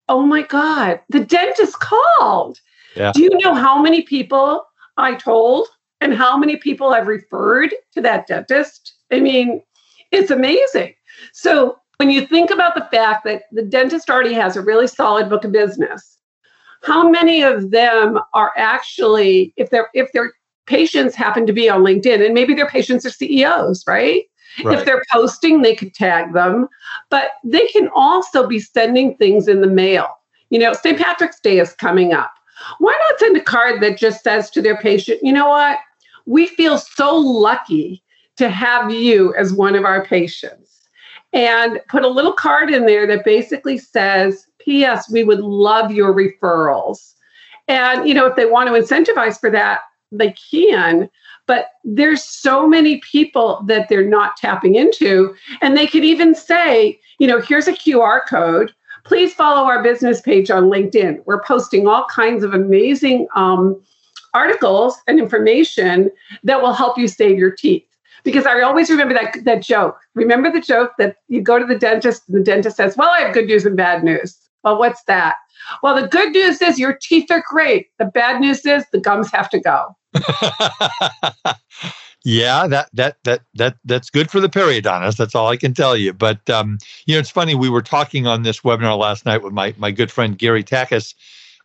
[0.09, 2.61] Oh my God, the dentist called.
[2.97, 3.13] Yeah.
[3.13, 4.65] Do you know how many people
[4.97, 5.69] I told
[6.01, 8.95] and how many people I've referred to that dentist?
[9.13, 9.63] I mean,
[10.11, 10.95] it's amazing.
[11.33, 15.29] So when you think about the fact that the dentist already has a really solid
[15.29, 16.17] book of business,
[16.83, 20.33] how many of them are actually, if they're if their
[20.67, 24.25] patients happen to be on LinkedIn, and maybe their patients are CEOs, right?
[24.65, 24.79] Right.
[24.79, 26.69] If they're posting, they could tag them,
[27.11, 30.09] but they can also be sending things in the mail.
[30.51, 30.99] You know, St.
[30.99, 32.33] Patrick's Day is coming up.
[32.79, 35.79] Why not send a card that just says to their patient, you know what?
[36.27, 38.03] We feel so lucky
[38.37, 40.89] to have you as one of our patients.
[41.33, 46.15] And put a little card in there that basically says, P.S., we would love your
[46.15, 47.15] referrals.
[47.69, 49.81] And, you know, if they want to incentivize for that,
[50.11, 51.11] they can.
[51.49, 55.35] But there's so many people that they're not tapping into.
[55.61, 58.73] And they could even say, you know, here's a QR code
[59.05, 61.23] please follow our business page on LinkedIn.
[61.25, 63.81] We're posting all kinds of amazing um,
[64.35, 66.11] articles and information
[66.45, 67.85] that will help you save your teeth.
[68.23, 69.99] Because I always remember that, that joke.
[70.15, 73.21] Remember the joke that you go to the dentist and the dentist says, Well, I
[73.21, 74.37] have good news and bad news.
[74.65, 75.37] Well, what's that?
[75.83, 77.89] Well, the good news is your teeth are great.
[77.99, 79.97] The bad news is the gums have to go.
[82.25, 85.17] yeah, that that that that that's good for the periodontist.
[85.17, 86.13] That's all I can tell you.
[86.13, 87.55] But um, you know, it's funny.
[87.55, 91.15] We were talking on this webinar last night with my my good friend Gary Takacs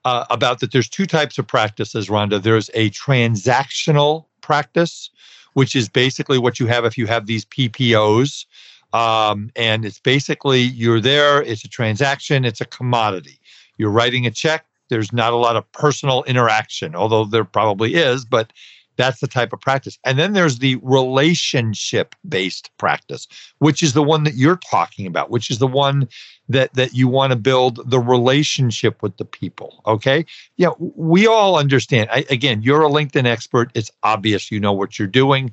[0.05, 0.71] uh, about that.
[0.71, 2.41] There's two types of practices, Rhonda.
[2.41, 5.09] There's a transactional practice,
[5.53, 8.45] which is basically what you have if you have these PPOs.
[8.93, 13.39] Um, and it's basically you're there, it's a transaction, it's a commodity.
[13.77, 18.23] You're writing a check, there's not a lot of personal interaction, although there probably is,
[18.23, 18.53] but
[18.95, 19.97] that's the type of practice.
[20.03, 23.27] And then there's the relationship based practice,
[23.59, 26.07] which is the one that you're talking about, which is the one
[26.49, 30.25] that that you want to build the relationship with the people, okay?
[30.57, 32.09] Yeah, we all understand.
[32.11, 33.71] I, again, you're a LinkedIn expert.
[33.73, 35.51] It's obvious you know what you're doing,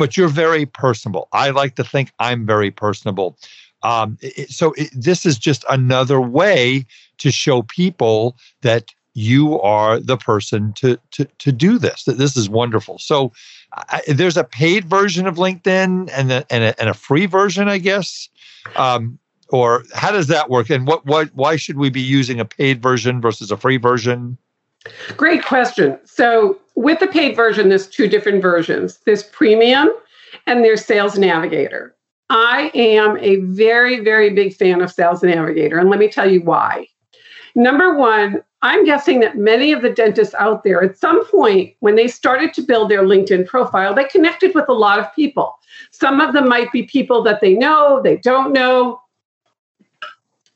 [0.00, 1.28] but you're very personable.
[1.32, 3.36] I like to think I'm very personable.
[3.82, 6.86] Um, it, so it, this is just another way
[7.18, 12.04] to show people that you are the person to to to do this.
[12.04, 12.98] That this is wonderful.
[12.98, 13.32] So
[13.74, 17.68] I, there's a paid version of LinkedIn and a, and a, and a free version,
[17.68, 18.30] I guess.
[18.76, 19.18] Um,
[19.50, 20.70] or how does that work?
[20.70, 24.38] And what what why should we be using a paid version versus a free version?
[25.16, 25.98] Great question.
[26.04, 28.98] So with the paid version, there's two different versions.
[29.04, 29.90] There's premium
[30.46, 31.94] and there's Sales Navigator.
[32.30, 36.40] I am a very, very big fan of Sales Navigator, and let me tell you
[36.42, 36.86] why.
[37.56, 41.96] Number one, I'm guessing that many of the dentists out there, at some point when
[41.96, 45.54] they started to build their LinkedIn profile, they connected with a lot of people.
[45.90, 49.00] Some of them might be people that they know, they don't know,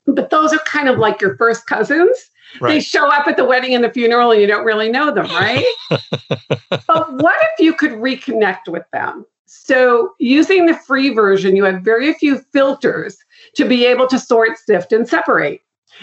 [0.06, 2.30] but those are kind of like your first cousins.
[2.60, 2.74] Right.
[2.74, 5.26] They show up at the wedding and the funeral and you don't really know them,
[5.26, 5.64] right?
[5.88, 9.26] but what if you could reconnect with them?
[9.46, 13.16] So, using the free version, you have very few filters
[13.54, 15.60] to be able to sort, sift, and separate.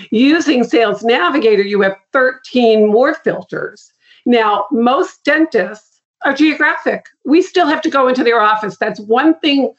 [0.10, 3.92] Using Sales Navigator, you have 13 more filters.
[4.26, 7.08] Now, most dentists are geographic.
[7.26, 8.78] We still have to go into their office.
[8.78, 9.74] That's one thing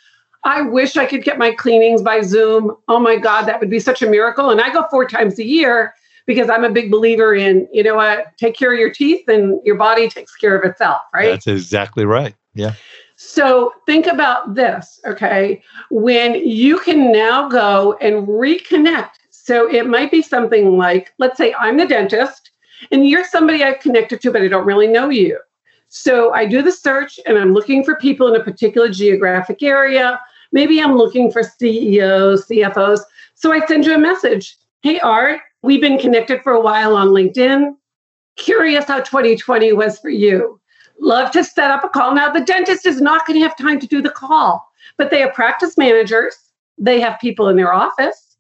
[0.45, 2.77] I wish I could get my cleanings by Zoom.
[2.89, 4.51] Oh my God, that would be such a miracle.
[4.51, 5.95] And I go four times a year
[6.27, 9.61] because I'm a big believer in, you know what, take care of your teeth and
[9.65, 11.31] your body takes care of itself, right?
[11.31, 12.35] That's exactly right.
[12.55, 12.75] Yeah.
[13.17, 15.63] So think about this, okay?
[15.91, 19.11] When you can now go and reconnect
[19.45, 22.53] so it might be something like, let's say I'm the dentist
[22.93, 25.37] and you're somebody I've connected to, but I don't really know you.
[25.89, 30.21] So I do the search and I'm looking for people in a particular geographic area.
[30.53, 33.01] Maybe I'm looking for CEOs, CFOs.
[33.35, 34.57] So I send you a message.
[34.83, 37.75] Hey, Art, we've been connected for a while on LinkedIn.
[38.37, 40.61] Curious how 2020 was for you.
[41.01, 42.15] Love to set up a call.
[42.15, 45.21] Now, the dentist is not going to have time to do the call, but they
[45.21, 46.37] have practice managers,
[46.79, 48.33] they have people in their office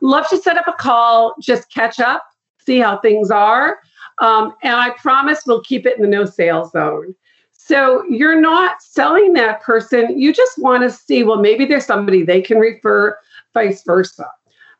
[0.00, 2.24] love to set up a call, just catch up,
[2.64, 3.78] see how things are.
[4.20, 7.14] Um, and I promise we'll keep it in the no sales zone.
[7.52, 10.18] So you're not selling that person.
[10.18, 13.18] You just want to see, well, maybe there's somebody they can refer,
[13.54, 14.26] vice versa.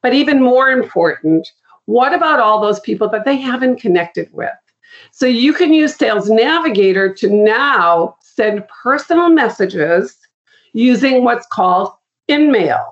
[0.02, 1.48] But even more important,
[1.88, 4.52] what about all those people that they haven't connected with?
[5.10, 10.14] So you can use Sales Navigator to now send personal messages
[10.74, 11.90] using what's called
[12.28, 12.84] InMail.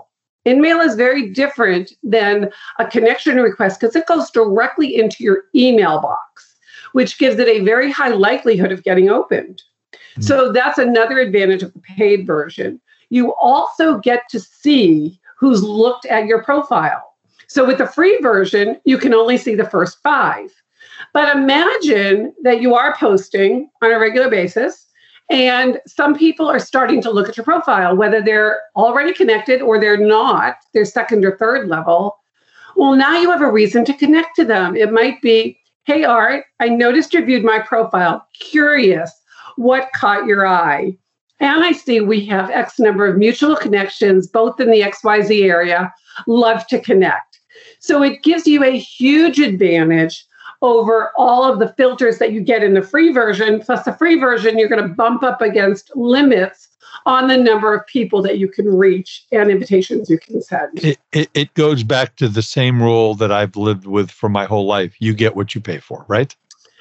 [0.46, 6.00] InMail is very different than a connection request because it goes directly into your email
[6.00, 6.56] box,
[6.92, 9.62] which gives it a very high likelihood of getting opened.
[9.92, 10.22] Mm-hmm.
[10.22, 12.80] So that's another advantage of the paid version.
[13.10, 17.12] You also get to see who's looked at your profile.
[17.48, 20.50] So with the free version, you can only see the first five.
[21.12, 24.86] But imagine that you are posting on a regular basis
[25.30, 29.80] and some people are starting to look at your profile, whether they're already connected or
[29.80, 32.16] they're not, they're second or third level.
[32.76, 34.76] Well, now you have a reason to connect to them.
[34.76, 38.26] It might be, hey, Art, I noticed you viewed my profile.
[38.38, 39.10] Curious,
[39.56, 40.96] what caught your eye?
[41.40, 45.92] And I see we have X number of mutual connections, both in the XYZ area.
[46.26, 47.35] Love to connect.
[47.86, 50.24] So it gives you a huge advantage
[50.62, 53.60] over all of the filters that you get in the free version.
[53.60, 56.68] Plus, the free version, you're going to bump up against limits
[57.04, 60.82] on the number of people that you can reach and invitations you can send.
[60.82, 64.46] It, it, it goes back to the same rule that I've lived with for my
[64.46, 66.34] whole life you get what you pay for, right?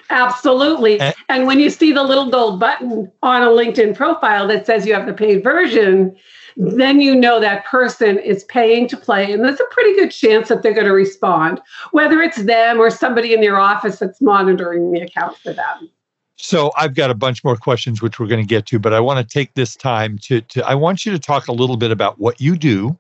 [0.10, 1.00] Absolutely.
[1.00, 4.86] And, and, when you see the little gold button on a LinkedIn profile that says
[4.86, 6.16] you have the paid version,
[6.58, 9.32] then you know that person is paying to play.
[9.32, 12.90] And there's a pretty good chance that they're going to respond, whether it's them or
[12.90, 15.90] somebody in their office that's monitoring the account for them.
[16.38, 19.00] So I've got a bunch more questions which we're going to get to, but I
[19.00, 21.92] want to take this time to, to I want you to talk a little bit
[21.92, 22.98] about what you do.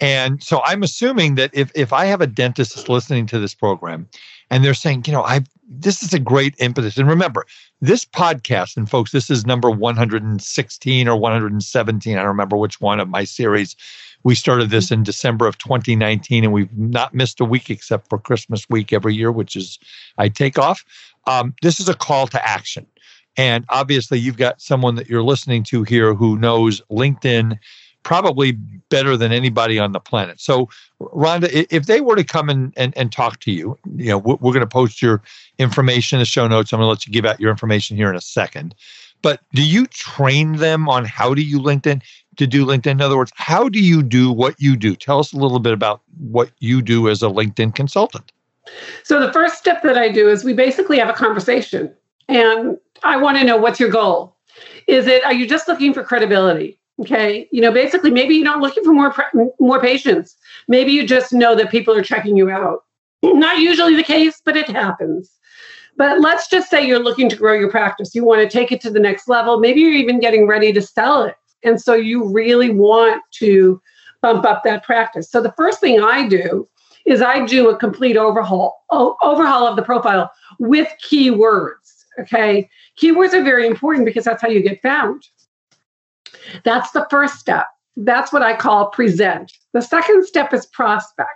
[0.00, 4.08] And so I'm assuming that if if I have a dentist listening to this program
[4.50, 6.96] and they're saying, you know, I this is a great impetus.
[6.96, 7.46] And remember,
[7.80, 12.14] this podcast, and folks, this is number 116 or 117.
[12.14, 13.76] I don't remember which one of my series.
[14.24, 18.18] We started this in December of 2019, and we've not missed a week except for
[18.18, 19.78] Christmas week every year, which is
[20.16, 20.84] I take off.
[21.26, 22.86] Um, this is a call to action.
[23.36, 27.58] And obviously, you've got someone that you're listening to here who knows LinkedIn
[28.08, 28.52] probably
[28.88, 30.40] better than anybody on the planet.
[30.40, 34.36] So, Rhonda, if they were to come and, and, talk to you, you know, we're,
[34.36, 35.20] we're going to post your
[35.58, 36.72] information in the show notes.
[36.72, 38.74] I'm going to let you give out your information here in a second.
[39.20, 42.00] But do you train them on how do you LinkedIn
[42.38, 42.92] to do LinkedIn?
[42.92, 44.96] In other words, how do you do what you do?
[44.96, 48.32] Tell us a little bit about what you do as a LinkedIn consultant.
[49.02, 51.92] So the first step that I do is we basically have a conversation,
[52.26, 54.34] and I want to know what's your goal.
[54.86, 56.77] Is it are you just looking for credibility?
[57.00, 59.14] Okay, you know, basically, maybe you're not looking for more
[59.60, 60.36] more patients.
[60.66, 62.84] Maybe you just know that people are checking you out.
[63.22, 65.30] Not usually the case, but it happens.
[65.96, 68.14] But let's just say you're looking to grow your practice.
[68.14, 69.58] You want to take it to the next level.
[69.58, 71.34] Maybe you're even getting ready to sell it.
[71.64, 73.80] And so you really want to
[74.22, 75.30] bump up that practice.
[75.30, 76.68] So the first thing I do
[77.04, 82.04] is I do a complete overhaul overhaul of the profile with keywords.
[82.20, 82.68] Okay.
[83.00, 85.22] Keywords are very important because that's how you get found.
[86.64, 87.66] That's the first step.
[87.96, 89.52] That's what I call present.
[89.72, 91.30] The second step is prospect.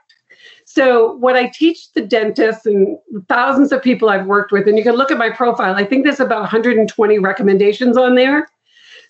[0.65, 2.97] So, what I teach the dentists and
[3.29, 6.05] thousands of people I've worked with, and you can look at my profile, I think
[6.05, 8.49] there's about 120 recommendations on there.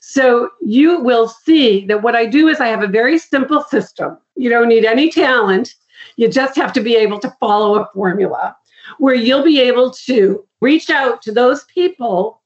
[0.00, 4.18] So, you will see that what I do is I have a very simple system.
[4.34, 5.74] You don't need any talent,
[6.16, 8.56] you just have to be able to follow a formula
[8.98, 12.42] where you'll be able to reach out to those people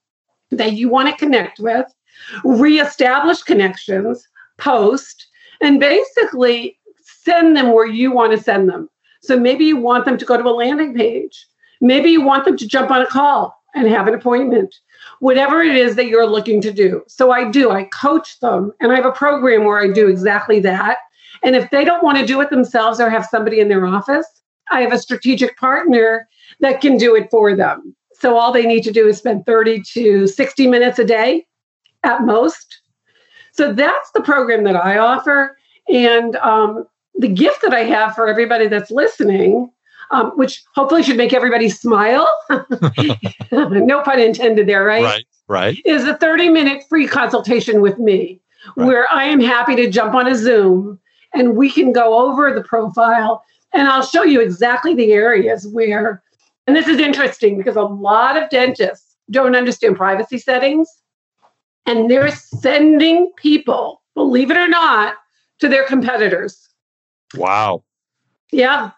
[0.50, 1.86] that you want to connect with,
[2.44, 4.26] reestablish connections,
[4.58, 5.26] post,
[5.60, 8.88] and basically send them where you want to send them.
[9.22, 11.46] So maybe you want them to go to a landing page.
[11.80, 14.74] Maybe you want them to jump on a call and have an appointment.
[15.20, 17.02] Whatever it is that you're looking to do.
[17.08, 20.60] So I do, I coach them, and I have a program where I do exactly
[20.60, 20.98] that.
[21.42, 24.26] And if they don't want to do it themselves or have somebody in their office,
[24.70, 26.28] I have a strategic partner
[26.60, 27.94] that can do it for them.
[28.14, 31.46] So all they need to do is spend 30 to 60 minutes a day
[32.06, 32.80] at most.
[33.52, 35.56] So that's the program that I offer.
[35.88, 39.70] And um, the gift that I have for everybody that's listening,
[40.10, 42.28] um, which hopefully should make everybody smile,
[43.50, 45.02] no pun intended there, right?
[45.02, 45.78] Right, right.
[45.84, 48.40] Is a 30 minute free consultation with me
[48.76, 48.86] right.
[48.86, 51.00] where I am happy to jump on a Zoom
[51.34, 53.42] and we can go over the profile
[53.72, 56.22] and I'll show you exactly the areas where,
[56.66, 60.88] and this is interesting because a lot of dentists don't understand privacy settings
[61.86, 65.16] and they're sending people, believe it or not,
[65.60, 66.68] to their competitors.
[67.34, 67.84] Wow.
[68.52, 68.90] Yeah.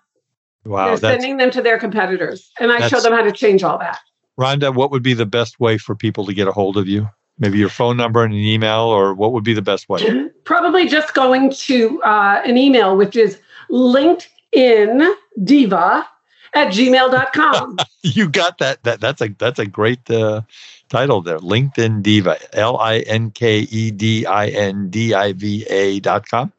[0.64, 0.88] Wow.
[0.88, 2.50] They're sending them to their competitors.
[2.58, 4.00] And I show them how to change all that.
[4.38, 7.08] Rhonda, what would be the best way for people to get a hold of you?
[7.38, 10.28] maybe your phone number and an email, or what would be the best way?
[10.44, 13.38] Probably just going to uh, an email, which is
[13.70, 15.14] LinkedIn
[15.44, 16.06] Diva
[16.54, 17.78] at gmail.com.
[18.02, 18.82] you got that.
[18.84, 20.42] That that's a that's a great uh,
[20.88, 21.38] title there.
[21.38, 22.38] LinkedIn Diva.
[22.56, 26.52] L I N K E D I N D I V A dot com.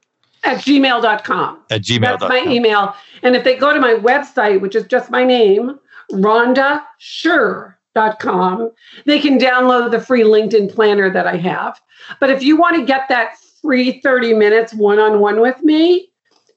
[0.43, 1.59] At gmail.com.
[1.69, 2.01] At gmail.
[2.01, 2.95] That's my email.
[3.23, 5.77] And if they go to my website, which is just my name,
[6.11, 7.79] Rhonda Sher
[8.19, 8.71] com.
[9.05, 11.81] They can download the free LinkedIn planner that I have.
[12.19, 16.09] But if you want to get that free 30 minutes one on one with me,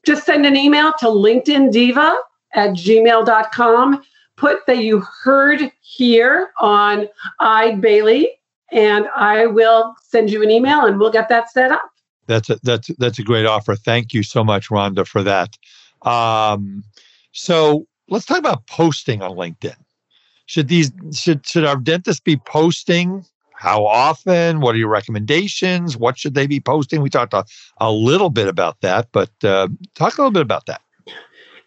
[0.05, 2.17] just send an email to LinkedIn Diva
[2.55, 4.03] at gmail.com.
[4.37, 7.09] Put that you heard here on
[7.41, 8.29] Eide Bailly,
[8.71, 11.83] and I will send you an email and we'll get that set up.
[12.27, 13.75] That's a, that's that's a great offer.
[13.77, 15.57] Thank you so much, Rhonda, for that.
[16.03, 16.85] Um,
[17.33, 19.77] so let's talk about posting on LinkedIn
[20.47, 23.25] should these should should our dentists be posting
[23.55, 27.45] how often what are your recommendations what should they be posting we talked a,
[27.79, 30.83] a little bit about that but uh, talk a little bit about that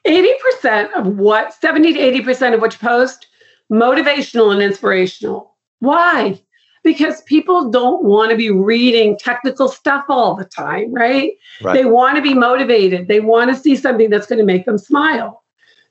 [0.06, 3.28] 80% of what 70 to 80% of you post
[3.72, 6.40] motivational and inspirational why
[6.84, 11.32] because people don't want to be reading technical stuff all the time right,
[11.64, 11.74] right.
[11.74, 14.78] they want to be motivated they want to see something that's going to make them
[14.78, 15.44] smile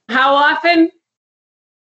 [0.09, 0.89] how often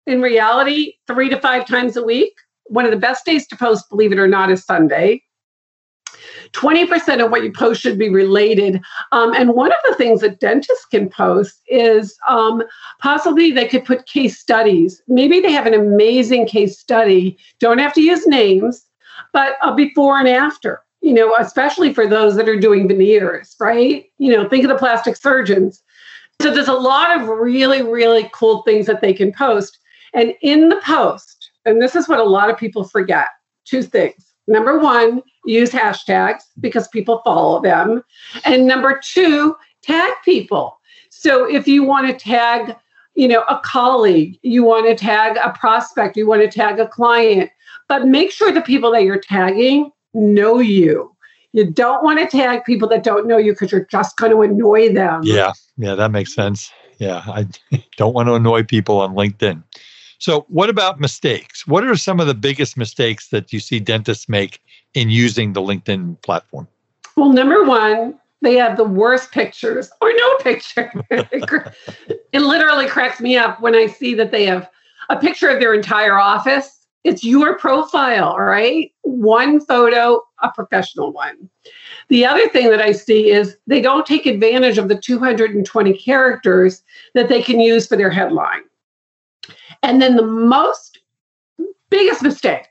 [0.10, 2.34] in reality, three to five times a week.
[2.66, 5.22] One of the best days to post, believe it or not, is Sunday.
[6.54, 8.82] 20% of what you post should be related.
[9.12, 12.64] Um, and one of the things that dentists can post is um,
[13.00, 15.02] possibly they could put case studies.
[15.08, 18.86] Maybe they have an amazing case study, don't have to use names,
[19.34, 24.06] but a before and after, you know, especially for those that are doing veneers, right?
[24.18, 25.84] You know, think of the plastic surgeons.
[26.42, 29.78] So there's a lot of really, really cool things that they can post.
[30.14, 33.28] And in the post, and this is what a lot of people forget
[33.66, 34.34] two things.
[34.48, 38.04] Number one, use hashtags because people follow them.
[38.46, 40.80] And number two, tag people.
[41.10, 42.76] So if you want to tag,
[43.16, 46.88] you know, a colleague, you want to tag a prospect, you want to tag a
[46.88, 47.50] client,
[47.88, 51.16] but make sure the people that you're tagging know you.
[51.52, 54.44] You don't want to tag people that don't know you because you're just going to
[54.44, 55.22] annoy them.
[55.24, 56.72] Yeah, yeah, that makes sense.
[57.00, 57.48] Yeah, I
[57.98, 59.64] don't want to annoy people on LinkedIn.
[60.20, 61.66] So, what about mistakes?
[61.66, 64.60] What are some of the biggest mistakes that you see dentists make
[64.94, 66.68] in using the LinkedIn platform?
[67.16, 70.92] Well, number one, they have the worst pictures or no picture.
[71.12, 74.70] it literally cracks me up when I see that they have
[75.10, 76.78] a picture of their entire office.
[77.04, 78.92] It's your profile, all right?
[79.02, 81.50] One photo, a professional one.
[82.10, 86.84] The other thing that I see is they don't take advantage of the 220 characters
[87.14, 88.64] that they can use for their headline.
[89.82, 91.00] And then the most
[91.90, 92.68] Biggest mistake.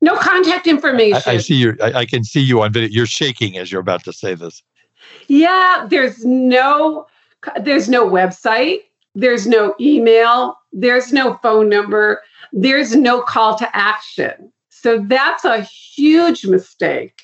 [0.00, 1.22] No contact information.
[1.26, 1.76] I, I see you.
[1.82, 2.90] I, I can see you on video.
[2.90, 4.62] You're shaking as you're about to say this.
[5.28, 7.06] Yeah, there's no
[7.60, 8.80] there's no website,
[9.14, 12.22] there's no email, there's no phone number,
[12.52, 14.52] there's no call to action.
[14.68, 17.22] So that's a huge mistake.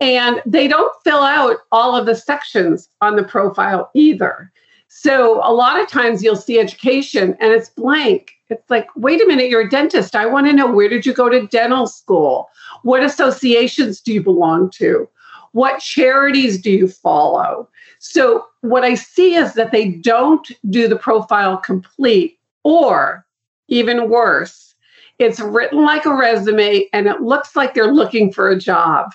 [0.00, 4.52] And they don't fill out all of the sections on the profile either.
[4.94, 8.32] So a lot of times you'll see education and it's blank.
[8.50, 10.14] It's like, wait a minute, you're a dentist.
[10.14, 12.50] I want to know where did you go to dental school?
[12.82, 15.08] What associations do you belong to?
[15.52, 17.70] What charities do you follow?
[18.00, 23.24] So, what I see is that they don't do the profile complete, or
[23.68, 24.74] even worse,
[25.18, 29.10] it's written like a resume and it looks like they're looking for a job.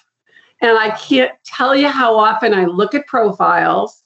[0.59, 4.03] And I can't tell you how often I look at profiles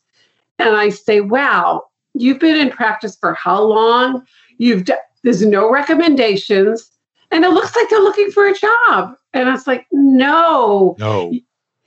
[0.62, 1.84] and I say, wow,
[2.14, 4.26] you've been in practice for how long?
[4.57, 4.93] You've d-
[5.24, 6.89] there's no recommendations.
[7.32, 9.16] And it looks like they're looking for a job.
[9.34, 10.95] And it's like, no.
[10.99, 11.34] No.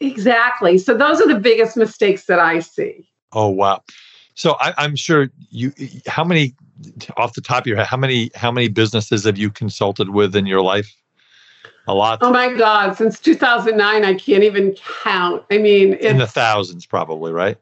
[0.00, 0.78] Exactly.
[0.78, 3.08] So those are the biggest mistakes that I see.
[3.32, 3.82] Oh wow.
[4.34, 5.72] So I, am sure you.
[6.06, 6.54] How many,
[7.16, 10.34] off the top of your head, how many how many businesses have you consulted with
[10.34, 10.92] in your life?
[11.86, 12.18] A lot.
[12.22, 12.96] Oh my God!
[12.96, 15.44] Since 2009, I can't even count.
[15.50, 17.58] I mean, in the thousands, probably, right?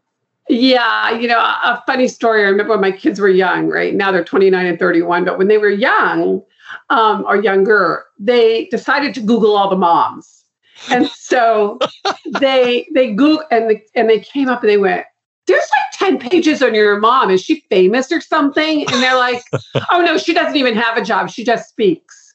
[0.48, 2.42] Yeah, you know, a funny story.
[2.42, 3.68] I remember when my kids were young.
[3.68, 6.42] Right now, they're 29 and 31, but when they were young
[6.90, 10.42] um, or younger, they decided to Google all the moms
[10.90, 11.78] and so
[12.40, 15.04] they they Google and the, and they came up and they went,
[15.46, 17.30] "There's like ten pages on your mom.
[17.30, 19.42] Is she famous or something?" And they're like,
[19.90, 21.30] "Oh no, she doesn't even have a job.
[21.30, 22.34] She just speaks."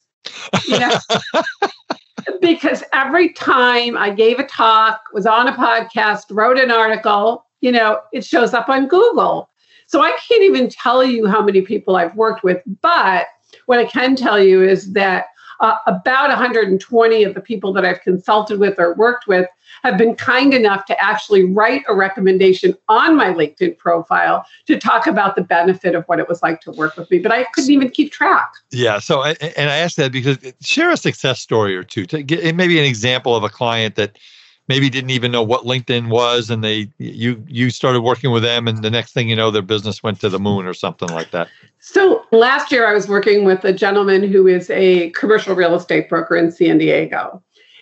[0.67, 0.97] You know.
[2.41, 7.71] because every time I gave a talk, was on a podcast, wrote an article, you
[7.71, 9.49] know, it shows up on Google.
[9.87, 13.27] So I can't even tell you how many people I've worked with, but
[13.67, 15.27] what I can tell you is that
[15.59, 19.47] uh, about 120 of the people that I've consulted with or worked with
[19.83, 25.07] have been kind enough to actually write a recommendation on my LinkedIn profile to talk
[25.07, 27.19] about the benefit of what it was like to work with me.
[27.19, 28.51] But I couldn't even keep track.
[28.71, 28.99] Yeah.
[28.99, 29.37] So, and
[29.69, 33.35] I asked that because share a success story or two to get maybe an example
[33.35, 34.17] of a client that
[34.67, 38.67] maybe didn't even know what LinkedIn was, and they you you started working with them,
[38.67, 41.31] and the next thing you know, their business went to the moon or something like
[41.31, 41.49] that.
[41.79, 46.09] So last year, I was working with a gentleman who is a commercial real estate
[46.09, 47.41] broker in San Diego,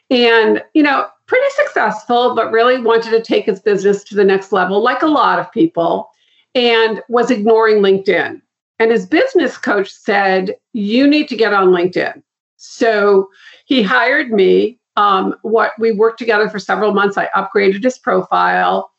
[0.10, 4.52] and you know, pretty successful, but really wanted to take his business to the next
[4.52, 6.10] level, like a lot of people,
[6.54, 8.42] and was ignoring LinkedIn.
[8.78, 12.22] And his business coach said, "You need to get on LinkedIn."
[12.58, 13.30] So
[13.66, 17.18] he hired me um, what we worked together for several months.
[17.18, 18.91] I upgraded his profile.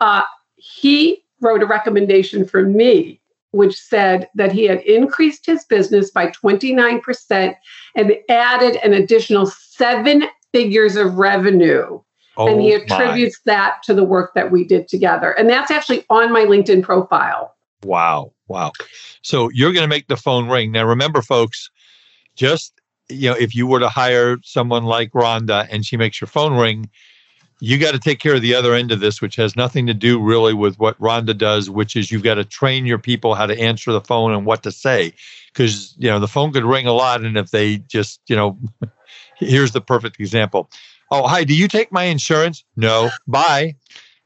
[0.00, 0.22] Uh,
[0.56, 3.20] he wrote a recommendation for me,
[3.52, 7.54] which said that he had increased his business by 29%
[7.94, 12.00] and added an additional seven figures of revenue.
[12.36, 13.52] Oh and he attributes my.
[13.52, 15.32] that to the work that we did together.
[15.32, 17.54] And that's actually on my LinkedIn profile.
[17.84, 18.32] Wow.
[18.48, 18.72] Wow.
[19.22, 20.72] So you're going to make the phone ring.
[20.72, 21.70] Now, remember, folks,
[22.34, 22.73] just
[23.08, 26.54] you know, if you were to hire someone like Rhonda and she makes your phone
[26.54, 26.88] ring,
[27.60, 29.94] you got to take care of the other end of this, which has nothing to
[29.94, 33.46] do really with what Rhonda does, which is you've got to train your people how
[33.46, 35.12] to answer the phone and what to say.
[35.52, 37.22] Because, you know, the phone could ring a lot.
[37.22, 38.58] And if they just, you know,
[39.38, 40.68] here's the perfect example.
[41.10, 42.64] Oh, hi, do you take my insurance?
[42.76, 43.76] No, bye.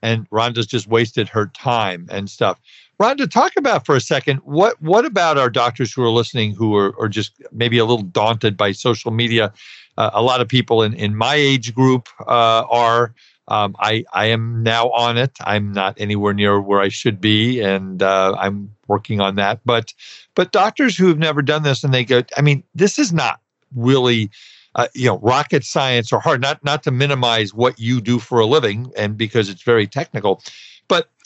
[0.01, 2.61] And Rhonda's just wasted her time and stuff.
[3.01, 6.75] Rhonda, talk about for a second what what about our doctors who are listening who
[6.77, 9.53] are, are just maybe a little daunted by social media?
[9.97, 13.15] Uh, a lot of people in, in my age group uh, are.
[13.51, 15.33] Um, I I am now on it.
[15.41, 19.61] I'm not anywhere near where I should be, and uh, I'm working on that.
[19.65, 19.95] But
[20.35, 23.41] but doctors who have never done this and they go, I mean, this is not
[23.75, 24.31] really.
[24.75, 26.43] Uh, you know, rocket science or hard.
[26.43, 30.43] Not not to minimize what you do for a living, and because it's very technical,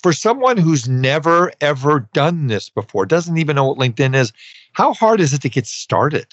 [0.02, 4.32] for someone who's never ever done this before, doesn't even know what LinkedIn is,
[4.72, 6.26] how hard is it to get started?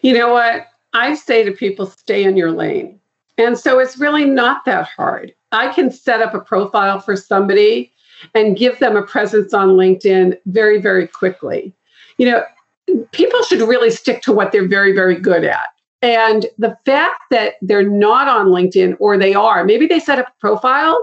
[0.00, 0.66] You know what?
[0.94, 2.98] I say to people, stay in your lane.
[3.38, 5.34] And so it's really not that hard.
[5.52, 7.92] I can set up a profile for somebody
[8.34, 11.72] and give them a presence on LinkedIn very, very quickly.
[12.18, 15.68] You know, people should really stick to what they're very, very good at.
[16.02, 20.28] And the fact that they're not on LinkedIn or they are, maybe they set up
[20.28, 21.02] a profile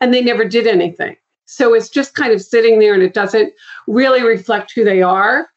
[0.00, 1.16] and they never did anything.
[1.46, 3.52] So it's just kind of sitting there and it doesn't
[3.86, 5.48] really reflect who they are.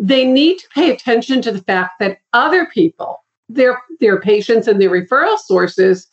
[0.00, 4.80] They need to pay attention to the fact that other people, their, their patients and
[4.80, 6.06] their referral sources,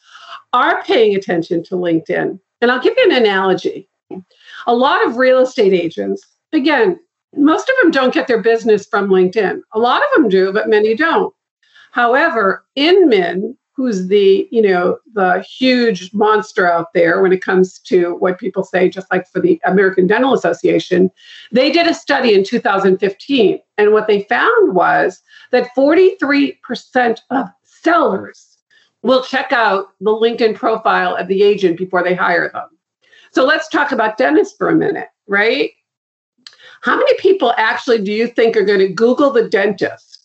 [0.52, 2.40] are paying attention to LinkedIn.
[2.62, 3.88] And I'll give you an analogy.
[4.66, 7.00] A lot of real estate agents, again,
[7.36, 9.62] most of them don't get their business from LinkedIn.
[9.74, 11.34] A lot of them do, but many don't.
[11.92, 18.16] However, Inman, who's the you know the huge monster out there when it comes to
[18.16, 21.10] what people say just like for the american dental association.
[21.52, 25.22] They did a study in 2015 and what they found was
[25.52, 28.58] that 43% of sellers
[29.04, 32.68] will check out the linkedin profile of the agent before they hire them.
[33.32, 35.72] So let's talk about dentists for a minute right?
[36.82, 40.17] How many people actually do you think are going to google the dentist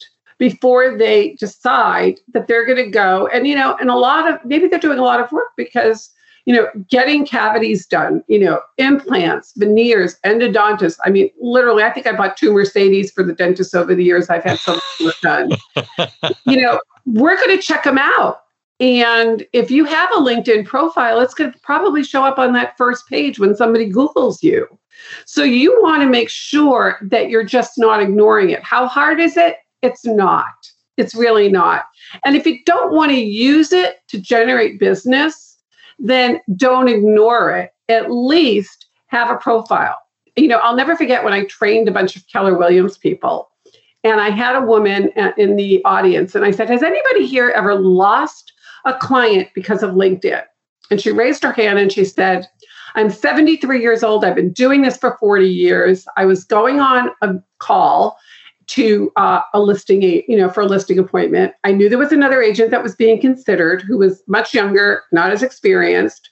[0.43, 3.29] before they decide that they're going to go.
[3.29, 6.11] And you know and a lot of maybe they're doing a lot of work because
[6.47, 10.99] you know getting cavities done you know implants veneers endodontists.
[11.05, 14.31] I mean literally i think i bought two mercedes for the dentist over the years.
[14.31, 15.53] I've had some work done.
[16.45, 18.43] You know we're going to check them out.
[18.81, 22.77] And if you have a linkedin profile it's going to probably show up on that
[22.77, 24.67] first page when somebody googles you.
[25.25, 28.63] So you want to make sure that you're just not ignoring it.
[28.65, 30.55] How hard is it it's not.
[30.97, 31.85] It's really not.
[32.25, 35.59] And if you don't want to use it to generate business,
[35.99, 37.71] then don't ignore it.
[37.89, 39.97] At least have a profile.
[40.37, 43.51] You know, I'll never forget when I trained a bunch of Keller Williams people.
[44.05, 47.51] And I had a woman uh, in the audience, and I said, Has anybody here
[47.51, 48.53] ever lost
[48.85, 50.43] a client because of LinkedIn?
[50.91, 52.49] And she raised her hand and she said,
[52.95, 54.25] I'm 73 years old.
[54.25, 56.07] I've been doing this for 40 years.
[56.17, 58.19] I was going on a call
[58.69, 61.55] to uh, a listing, you know, for a listing appointment.
[61.65, 65.33] I knew there was another agent that was being considered who was much younger, not
[65.33, 66.31] as experienced.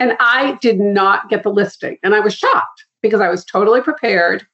[0.00, 1.98] And I did not get the listing.
[2.02, 4.46] And I was shocked because I was totally prepared.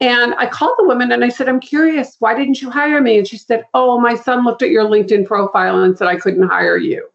[0.00, 3.18] And I called the woman and I said, I'm curious, why didn't you hire me?
[3.18, 6.48] And she said, Oh, my son looked at your LinkedIn profile and said I couldn't
[6.48, 7.08] hire you.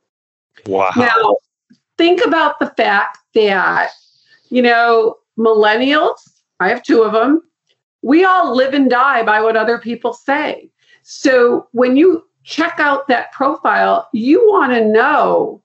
[0.66, 0.92] Wow.
[0.96, 1.36] Now,
[1.98, 3.92] think about the fact that,
[4.50, 6.16] you know, millennials,
[6.62, 7.42] I have two of them,
[8.02, 10.70] we all live and die by what other people say.
[11.04, 15.62] So when you check out that profile, you want to know,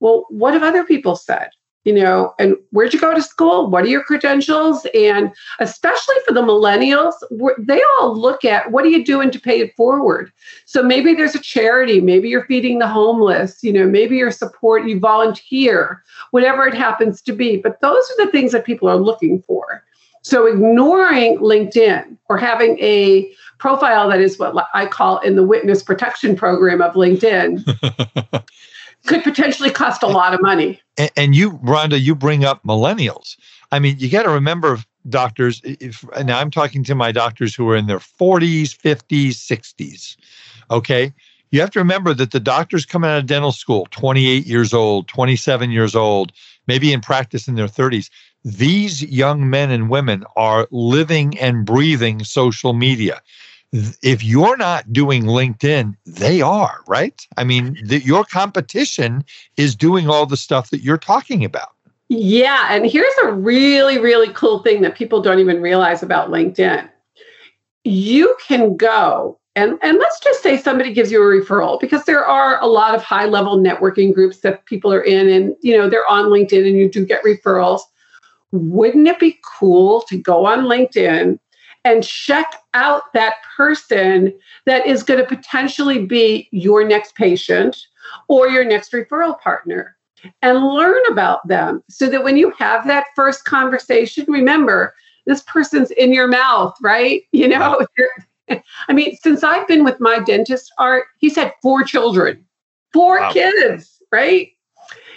[0.00, 1.50] well, what have other people said?
[1.84, 3.68] You know, and where'd you go to school?
[3.68, 4.86] What are your credentials?
[4.94, 7.14] And especially for the millennials,
[7.58, 10.30] they all look at what are you doing to pay it forward?
[10.64, 14.86] So maybe there's a charity, maybe you're feeding the homeless, you know, maybe you're support,
[14.86, 17.56] you volunteer, whatever it happens to be.
[17.56, 19.82] But those are the things that people are looking for.
[20.22, 25.82] So ignoring LinkedIn or having a profile that is what I call in the witness
[25.82, 27.64] protection program of LinkedIn
[29.06, 30.80] could potentially cost a lot of money.
[30.96, 33.36] And, and you, Rhonda, you bring up millennials.
[33.70, 37.68] I mean, you got to remember doctors, if, now I'm talking to my doctors who
[37.68, 40.16] are in their 40s, 50s, 60s.
[40.70, 41.12] Okay.
[41.50, 45.08] You have to remember that the doctors coming out of dental school, 28 years old,
[45.08, 46.32] 27 years old,
[46.66, 48.08] maybe in practice in their 30s,
[48.44, 53.20] these young men and women are living and breathing social media.
[53.72, 57.26] If you're not doing LinkedIn, they are, right?
[57.38, 59.24] I mean, the, your competition
[59.56, 61.70] is doing all the stuff that you're talking about.
[62.08, 62.66] Yeah.
[62.70, 66.88] And here's a really, really cool thing that people don't even realize about LinkedIn.
[67.84, 72.24] You can go and, and let's just say somebody gives you a referral because there
[72.24, 75.90] are a lot of high level networking groups that people are in and you know
[75.90, 77.82] they're on linkedin and you do get referrals
[78.52, 81.38] wouldn't it be cool to go on LinkedIn
[81.84, 84.32] and check out that person
[84.66, 87.76] that is going to potentially be your next patient
[88.28, 89.96] or your next referral partner
[90.42, 94.94] and learn about them so that when you have that first conversation, remember
[95.26, 97.22] this person's in your mouth, right?
[97.32, 97.84] You know,
[98.88, 102.44] I mean, since I've been with my dentist, Art, he's had four children,
[102.92, 103.32] four wow.
[103.32, 104.50] kids, right?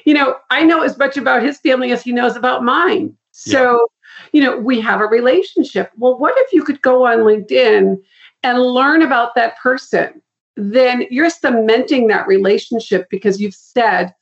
[0.06, 3.18] You know, I know as much about his family as he knows about mine.
[3.38, 4.28] So, yeah.
[4.32, 5.92] you know, we have a relationship.
[5.98, 7.98] Well, what if you could go on LinkedIn
[8.44, 10.22] and learn about that person?
[10.56, 14.16] Then you're cementing that relationship because you've said,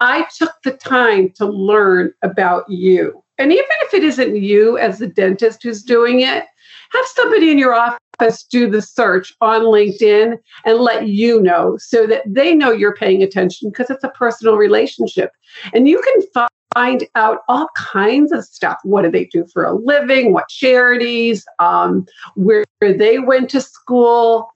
[0.00, 3.22] I took the time to learn about you.
[3.38, 6.44] And even if it isn't you as the dentist who's doing it,
[6.90, 12.04] have somebody in your office do the search on LinkedIn and let you know so
[12.08, 15.30] that they know you're paying attention because it's a personal relationship.
[15.72, 18.78] And you can find out all kinds of stuff.
[18.82, 20.32] What do they do for a living?
[20.32, 21.44] What charities?
[21.58, 24.50] Um, where they went to school?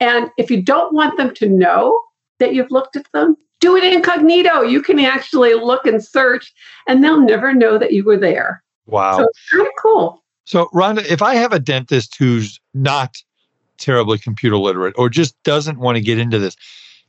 [0.00, 2.00] And if you don't want them to know
[2.38, 4.62] that you've looked at them, do it incognito.
[4.62, 6.52] You can actually look and search,
[6.88, 8.62] and they'll never know that you were there.
[8.86, 9.18] Wow.
[9.18, 10.24] So it's kind of cool.
[10.46, 13.16] So, Rhonda, if I have a dentist who's not
[13.78, 16.56] terribly computer literate or just doesn't want to get into this,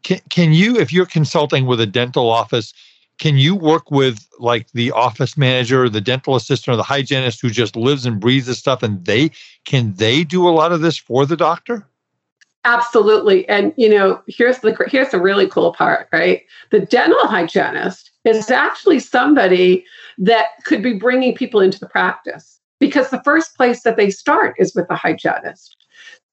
[0.04, 2.74] can, can you, if you're consulting with a dental office,
[3.22, 7.52] can you work with like the office manager, the dental assistant, or the hygienist who
[7.52, 9.30] just lives and breathes this stuff, and they
[9.64, 11.88] can they do a lot of this for the doctor?
[12.66, 13.48] Absolutely.
[13.48, 16.42] And you know, here's the here's the really cool part, right?
[16.72, 19.86] The dental hygienist is actually somebody
[20.18, 24.56] that could be bringing people into the practice because the first place that they start
[24.58, 25.78] is with the hygienist.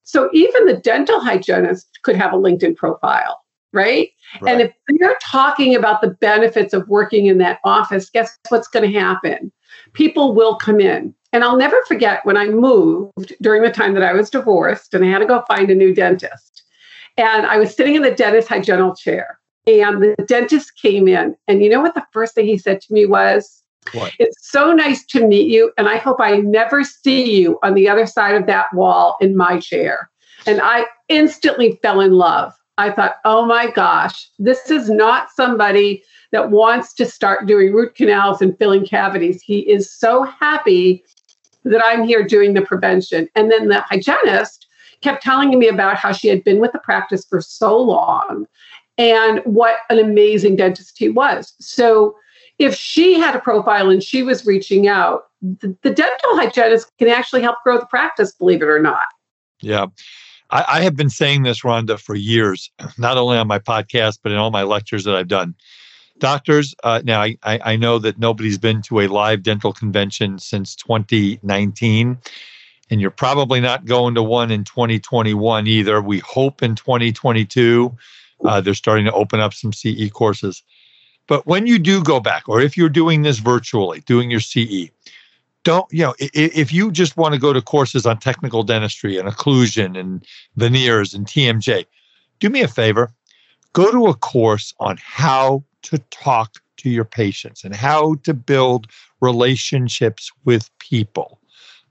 [0.01, 3.39] So even the dental hygienist could have a LinkedIn profile,
[3.73, 4.09] right?
[4.41, 4.51] right?
[4.51, 8.91] And if you're talking about the benefits of working in that office, guess what's going
[8.91, 9.51] to happen?
[9.93, 11.13] People will come in.
[11.31, 15.05] And I'll never forget when I moved during the time that I was divorced and
[15.05, 16.63] I had to go find a new dentist.
[17.17, 21.35] And I was sitting in the dentist hygienical chair and the dentist came in.
[21.47, 23.61] And you know what the first thing he said to me was?
[23.93, 24.13] What?
[24.19, 25.71] It's so nice to meet you.
[25.77, 29.37] And I hope I never see you on the other side of that wall in
[29.37, 30.09] my chair.
[30.45, 32.53] And I instantly fell in love.
[32.79, 36.01] I thought, oh my gosh, this is not somebody
[36.31, 39.41] that wants to start doing root canals and filling cavities.
[39.41, 41.03] He is so happy
[41.65, 43.27] that I'm here doing the prevention.
[43.35, 44.65] And then the hygienist
[45.01, 48.47] kept telling me about how she had been with the practice for so long
[48.97, 51.53] and what an amazing dentist he was.
[51.59, 52.15] So
[52.59, 57.09] if she had a profile and she was reaching out, the, the dental hygienist can
[57.09, 59.05] actually help grow the practice, believe it or not.
[59.61, 59.87] Yeah.
[60.49, 64.31] I, I have been saying this, Rhonda, for years, not only on my podcast, but
[64.31, 65.55] in all my lectures that I've done.
[66.19, 70.75] Doctors, uh, now I, I know that nobody's been to a live dental convention since
[70.75, 72.17] 2019,
[72.89, 76.01] and you're probably not going to one in 2021 either.
[76.01, 77.95] We hope in 2022
[78.43, 80.63] uh, they're starting to open up some CE courses.
[81.27, 84.89] But when you do go back, or if you're doing this virtually, doing your CE,
[85.69, 89.29] don't you know if you just want to go to courses on technical dentistry and
[89.29, 91.85] occlusion and veneers and TMJ,
[92.39, 93.13] do me a favor,
[93.73, 98.87] go to a course on how to talk to your patients and how to build
[99.21, 101.39] relationships with people.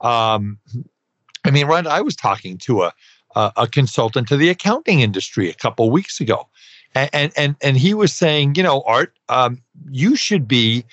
[0.00, 0.58] Um,
[1.44, 2.92] I mean, Ron, I was talking to a,
[3.36, 6.48] a, a consultant to the accounting industry a couple weeks ago,
[6.96, 10.84] and and and he was saying, you know, Art, um, you should be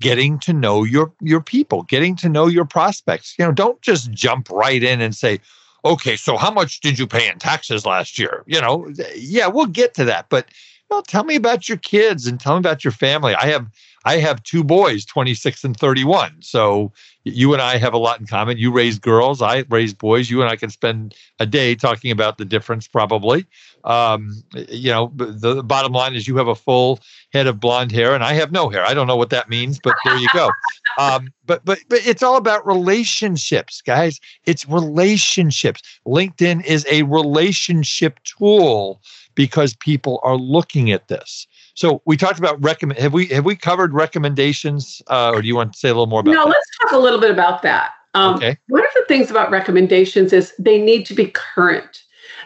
[0.00, 3.34] getting to know your your people, getting to know your prospects.
[3.38, 5.40] You know, don't just jump right in and say,
[5.84, 8.44] okay, so how much did you pay in taxes last year?
[8.46, 10.46] You know, yeah, we'll get to that, but
[10.90, 13.34] well, tell me about your kids and tell me about your family.
[13.34, 13.66] I have
[14.04, 16.36] I have two boys, 26 and 31.
[16.40, 16.90] So
[17.24, 18.56] you and I have a lot in common.
[18.56, 20.30] You raise girls, I raise boys.
[20.30, 23.44] You and I can spend a day talking about the difference, probably.
[23.84, 27.00] Um, you know, the, the, bottom line is you have a full
[27.32, 28.84] head of blonde hair, and I have no hair.
[28.84, 30.50] I don't know what that means, but there you go.
[30.98, 34.18] Um, but but but it's all about relationships, guys.
[34.44, 35.82] It's relationships.
[36.04, 39.00] LinkedIn is a relationship tool
[39.40, 41.46] because people are looking at this.
[41.72, 43.00] So we talked about recommend.
[43.00, 46.08] Have we have we covered recommendations, uh, or do you want to say a little
[46.08, 46.32] more about?
[46.32, 46.50] No, that?
[46.50, 47.92] let's talk a little bit about that.
[48.12, 48.58] Um, okay.
[48.68, 52.02] One of the things about recommendations is they need to be current.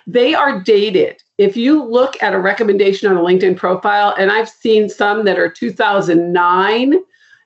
[0.07, 1.21] They are dated.
[1.37, 5.37] If you look at a recommendation on a LinkedIn profile, and I've seen some that
[5.37, 6.95] are 2009,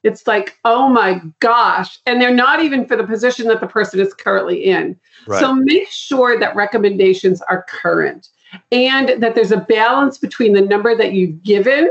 [0.02, 1.98] it's like, oh my gosh.
[2.04, 5.00] And they're not even for the position that the person is currently in.
[5.26, 5.40] Right.
[5.40, 8.28] So make sure that recommendations are current
[8.72, 11.90] and that there's a balance between the number that you've given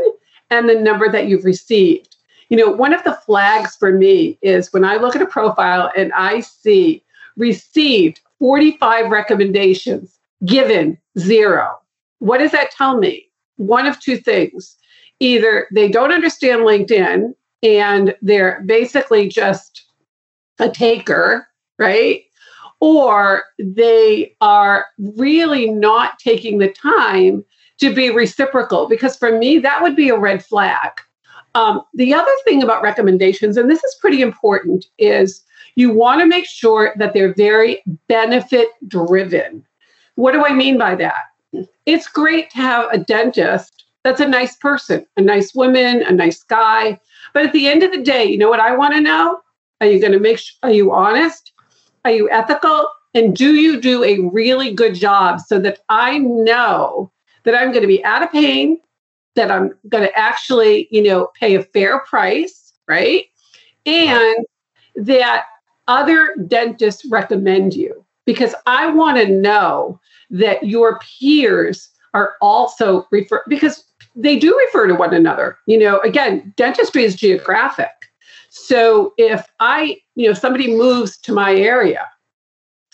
[0.49, 2.15] and the number that you've received.
[2.49, 5.91] You know, one of the flags for me is when I look at a profile
[5.97, 7.03] and I see
[7.35, 11.77] received 45 recommendations, given zero.
[12.19, 13.27] What does that tell me?
[13.57, 14.75] One of two things.
[15.19, 17.33] Either they don't understand LinkedIn
[17.63, 19.85] and they're basically just
[20.59, 21.47] a taker,
[21.79, 22.23] right?
[22.79, 27.43] Or they are really not taking the time
[27.79, 28.87] to be reciprocal.
[28.87, 30.91] Because for me, that would be a red flag.
[31.55, 35.43] Um, the other thing about recommendations, and this is pretty important, is
[35.75, 39.65] you want to make sure that they're very benefit driven.
[40.15, 41.25] What do I mean by that?
[41.85, 46.41] It's great to have a dentist that's a nice person, a nice woman, a nice
[46.43, 46.99] guy.
[47.33, 49.41] But at the end of the day, you know what I want to know?
[49.81, 51.51] Are you going to make sure, are you honest?
[52.07, 52.87] Are you ethical?
[53.15, 57.11] And do you do a really good job so that I know
[57.43, 58.79] that I'm going to be out of pain,
[59.35, 63.25] that I'm going to actually, you know, pay a fair price, right?
[63.85, 64.45] And
[64.95, 65.47] that
[65.89, 69.99] other dentists recommend you because I want to know
[70.29, 73.83] that your peers are also refer because
[74.15, 75.57] they do refer to one another.
[75.65, 77.91] You know, again, dentistry is geographic.
[78.57, 82.05] So if I, you know, somebody moves to my area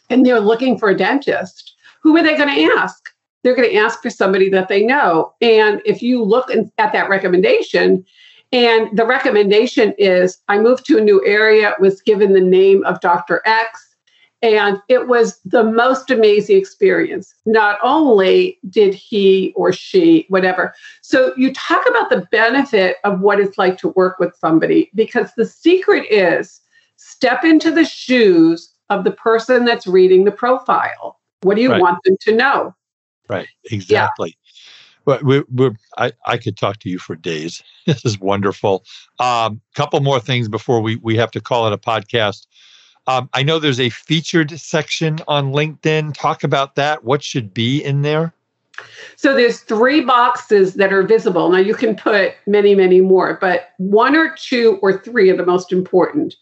[0.10, 3.10] and they're looking for a dentist, who are they going to ask?
[3.44, 5.34] They're going to ask for somebody that they know.
[5.42, 8.06] And if you look at that recommendation,
[8.52, 13.02] and the recommendation is I moved to a new area, was given the name of
[13.02, 13.42] Dr.
[13.46, 13.93] X,
[14.44, 17.34] And it was the most amazing experience.
[17.46, 20.76] Not only did he or she, whatever.
[21.02, 25.32] So you talk about the benefit of what it's like to work with somebody because
[25.38, 26.60] the secret is
[26.98, 31.22] step into the shoes of the person that's reading the profile.
[31.42, 31.82] What do you right.
[31.82, 32.76] want them to know?
[33.30, 34.30] Right, exactly.
[34.30, 34.40] Yeah.
[35.06, 37.64] But we, we, I, I could talk to you for days.
[37.86, 38.84] This is wonderful.
[39.20, 42.46] Um, couple more things before we, we have to call it a podcast.
[43.08, 46.14] Um, I know there's a featured section on LinkedIn.
[46.14, 47.04] Talk about that.
[47.04, 48.34] What should be in there?
[49.16, 51.50] So there's three boxes that are visible.
[51.50, 55.46] Now you can put many, many more, but one or two or three are the
[55.46, 56.36] most important.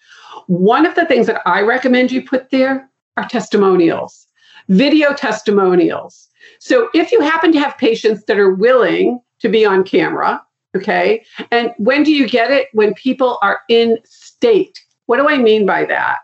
[0.47, 4.27] One of the things that I recommend you put there are testimonials,
[4.69, 6.29] video testimonials.
[6.59, 10.41] So if you happen to have patients that are willing to be on camera,
[10.75, 12.69] okay, and when do you get it?
[12.73, 14.79] When people are in state.
[15.07, 16.19] What do I mean by that?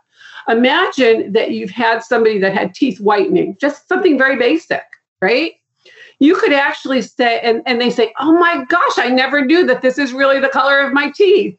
[0.48, 4.86] Imagine that you've had somebody that had teeth whitening, just something very basic,
[5.22, 5.54] right?
[6.20, 9.82] You could actually say, and, and they say, Oh my gosh, I never knew that
[9.82, 11.58] this is really the color of my teeth.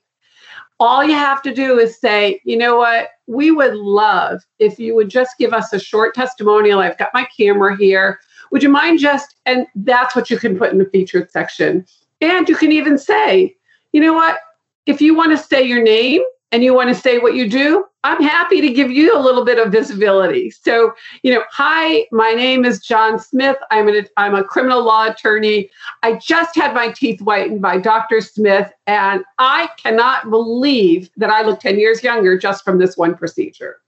[0.80, 3.08] All you have to do is say, you know what?
[3.26, 6.78] We would love if you would just give us a short testimonial.
[6.78, 8.20] I've got my camera here.
[8.52, 11.84] Would you mind just, and that's what you can put in the featured section.
[12.20, 13.56] And you can even say,
[13.92, 14.38] you know what?
[14.86, 17.84] If you want to say your name and you want to say what you do,
[18.04, 20.50] I'm happy to give you a little bit of visibility.
[20.50, 23.56] So, you know, hi, my name is John Smith.
[23.70, 25.68] I'm an I'm a criminal law attorney.
[26.02, 28.20] I just had my teeth whitened by Dr.
[28.20, 33.14] Smith, and I cannot believe that I look 10 years younger just from this one
[33.14, 33.80] procedure.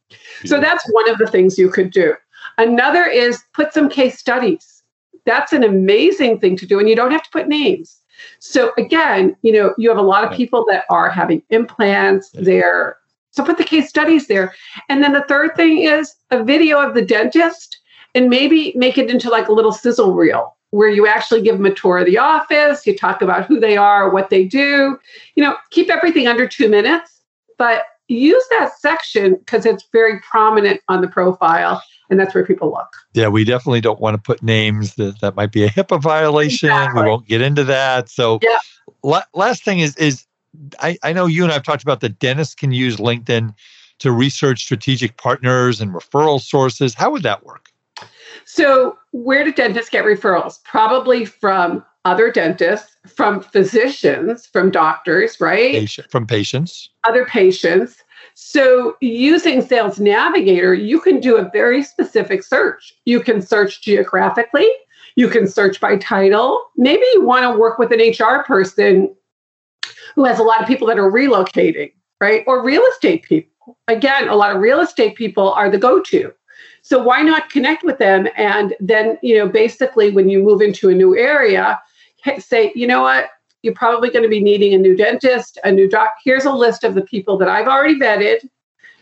[0.45, 2.15] So that's one of the things you could do.
[2.59, 4.83] Another is put some case studies.
[5.25, 8.00] That's an amazing thing to do, and you don't have to put names.
[8.39, 12.97] So again, you know, you have a lot of people that are having implants, they're
[13.33, 14.55] so put the case studies there.
[14.89, 17.79] And then the third thing is a video of the dentist
[18.15, 21.67] and maybe make it into like a little sizzle reel where you actually give them
[21.67, 24.99] a tour of the office, you talk about who they are, what they do.
[25.35, 27.21] You know, keep everything under 2 minutes,
[27.59, 27.85] but
[28.15, 32.89] use that section because it's very prominent on the profile and that's where people look.
[33.15, 36.69] Yeah, we definitely don't want to put names that that might be a HIPAA violation.
[36.69, 37.03] Exactly.
[37.03, 38.09] We won't get into that.
[38.09, 38.59] So, yeah.
[39.03, 40.27] La- last thing is is
[40.81, 43.55] I, I know you and I've talked about the dentists can use LinkedIn
[44.01, 46.95] to research strategic partners and referral sources.
[46.95, 47.69] How would that work?
[48.45, 50.63] So, where do dentists get referrals?
[50.65, 55.73] Probably from other dentists, from physicians, from doctors, right?
[55.73, 56.91] Patient, from patients.
[57.05, 58.03] Other patients.
[58.35, 62.93] So, using Sales Navigator, you can do a very specific search.
[63.05, 64.69] You can search geographically,
[65.17, 66.63] you can search by title.
[66.77, 69.15] Maybe you want to work with an HR person
[70.15, 72.45] who has a lot of people that are relocating, right?
[72.47, 73.79] Or real estate people.
[73.89, 76.33] Again, a lot of real estate people are the go to.
[76.83, 78.29] So why not connect with them?
[78.37, 81.81] And then, you know, basically when you move into a new area,
[82.39, 83.31] say, you know what?
[83.63, 86.15] You're probably going to be needing a new dentist, a new doc.
[86.25, 88.49] Here's a list of the people that I've already vetted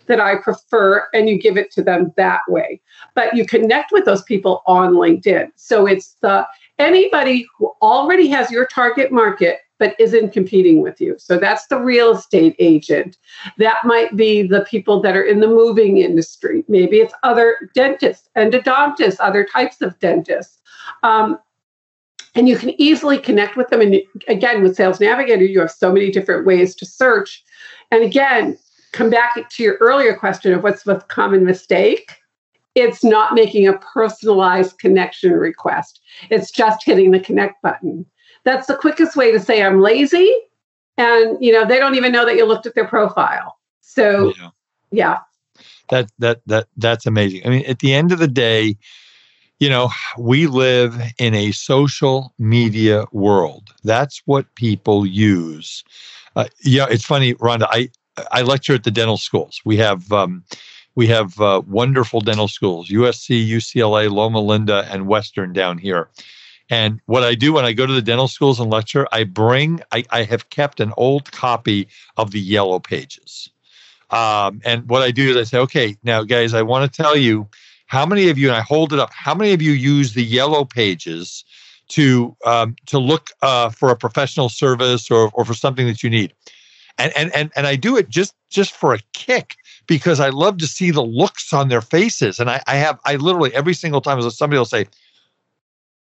[0.06, 2.80] that I prefer, and you give it to them that way.
[3.14, 5.50] But you connect with those people on LinkedIn.
[5.54, 6.46] So it's the
[6.78, 11.14] anybody who already has your target market but isn't competing with you.
[11.18, 13.16] So that's the real estate agent.
[13.58, 16.64] That might be the people that are in the moving industry.
[16.68, 20.58] Maybe it's other dentists, endodontists, other types of dentists.
[21.04, 21.38] Um,
[22.38, 23.80] and you can easily connect with them.
[23.82, 27.44] And again, with Sales Navigator, you have so many different ways to search.
[27.90, 28.56] And again,
[28.92, 32.12] come back to your earlier question of what's the common mistake.
[32.74, 36.00] It's not making a personalized connection request.
[36.30, 38.06] It's just hitting the connect button
[38.44, 40.34] that's the quickest way to say I'm lazy.
[40.96, 43.56] And, you know, they don't even know that you looked at their profile.
[43.80, 44.50] So, yeah.
[44.90, 45.18] yeah.
[45.90, 47.42] That, that, that, that's amazing.
[47.44, 48.76] I mean, at the end of the day,
[49.58, 53.74] you know, we live in a social media world.
[53.84, 55.84] That's what people use.
[56.36, 57.66] Uh, yeah, it's funny, Rhonda.
[57.70, 57.90] I
[58.30, 59.60] I lecture at the dental schools.
[59.64, 60.44] We have um,
[60.94, 66.08] we have uh, wonderful dental schools: USC, UCLA, Loma Linda, and Western down here.
[66.70, 69.80] And what I do when I go to the dental schools and lecture, I bring,
[69.90, 71.88] I, I have kept an old copy
[72.18, 73.50] of the yellow pages.
[74.10, 77.16] Um, and what I do is I say, okay, now guys, I want to tell
[77.16, 77.48] you
[77.88, 80.22] how many of you, and I hold it up, how many of you use the
[80.22, 81.44] yellow pages
[81.88, 86.10] to um, to look uh, for a professional service or, or for something that you
[86.10, 86.34] need?
[86.98, 90.58] And, and and and I do it just just for a kick because I love
[90.58, 92.38] to see the looks on their faces.
[92.38, 94.86] And I, I have I literally every single time somebody will say,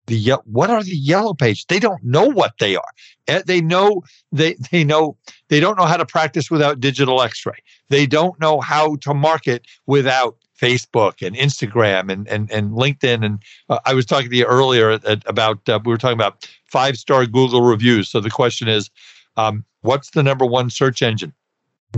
[0.06, 2.92] the what are the yellow pages they don't know what they are
[3.28, 4.02] eh, they know
[4.32, 5.16] they they know
[5.48, 7.54] they don't know how to practice without digital x-ray
[7.88, 13.24] they don't know how to market without Facebook and Instagram and and and LinkedIn.
[13.24, 16.48] And uh, I was talking to you earlier at, about uh, we were talking about
[16.66, 18.08] five star Google reviews.
[18.08, 18.90] So the question is,
[19.36, 21.32] um, what's the number one search engine?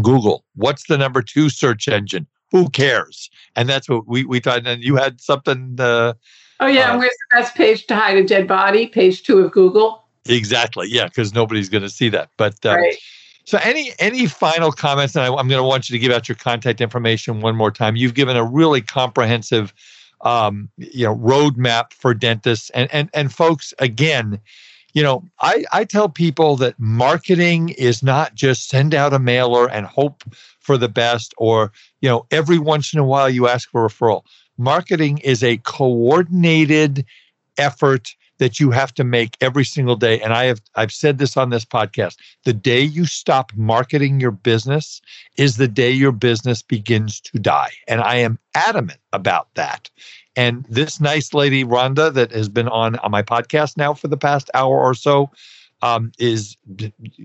[0.02, 0.44] Google.
[0.56, 2.26] What's the number two search engine?
[2.50, 3.30] Who cares?
[3.56, 4.66] And that's what we we thought.
[4.66, 5.76] And you had something.
[5.78, 6.14] Uh,
[6.60, 8.86] oh yeah, uh, where's the best page to hide a dead body?
[8.86, 10.04] Page two of Google.
[10.26, 10.88] Exactly.
[10.88, 12.30] Yeah, because nobody's going to see that.
[12.36, 12.96] But um, right.
[13.44, 15.14] So, any any final comments?
[15.14, 17.70] And I, am going to want you to give out your contact information one more
[17.70, 17.94] time.
[17.94, 19.74] You've given a really comprehensive,
[20.22, 23.74] um, you know, roadmap for dentists and and and folks.
[23.78, 24.40] Again,
[24.94, 29.70] you know, I I tell people that marketing is not just send out a mailer
[29.70, 30.24] and hope
[30.60, 31.70] for the best, or
[32.00, 34.22] you know, every once in a while you ask for a referral.
[34.56, 37.04] Marketing is a coordinated
[37.58, 40.20] effort that you have to make every single day.
[40.20, 42.16] And i have i've said this on this podcast.
[42.44, 45.00] The day you stop marketing your business
[45.36, 47.72] is the day your business begins to die.
[47.88, 49.90] And i am adamant about that.
[50.36, 54.16] And this nice lady rhonda that has been on on my podcast now for the
[54.16, 55.30] past hour or so
[55.82, 56.56] um, is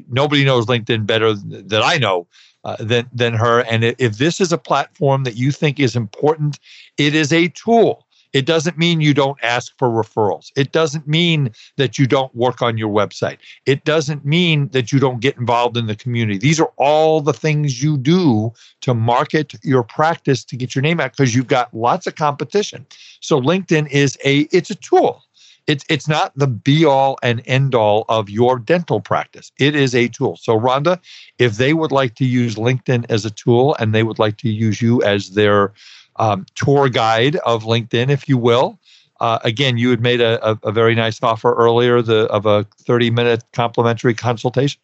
[0.09, 2.27] nobody knows linkedin better than i know
[2.65, 3.61] uh, than than her.
[3.61, 6.59] And if this is a platform that you think is important
[6.97, 10.51] it is a tool it doesn't mean you don't ask for referrals.
[10.55, 13.37] It doesn't mean that you don't work on your website.
[13.65, 16.37] It doesn't mean that you don't get involved in the community.
[16.37, 20.99] These are all the things you do to market your practice to get your name
[20.99, 22.85] out because you've got lots of competition.
[23.19, 25.23] So LinkedIn is a it's a tool.
[25.67, 29.51] It's it's not the be all and end all of your dental practice.
[29.59, 30.35] It is a tool.
[30.37, 30.99] So Rhonda,
[31.37, 34.49] if they would like to use LinkedIn as a tool and they would like to
[34.49, 35.73] use you as their
[36.19, 38.79] um, tour guide of LinkedIn, if you will.
[39.19, 42.65] Uh, again, you had made a, a, a, very nice offer earlier the, of a
[42.79, 44.79] 30 minute complimentary consultation.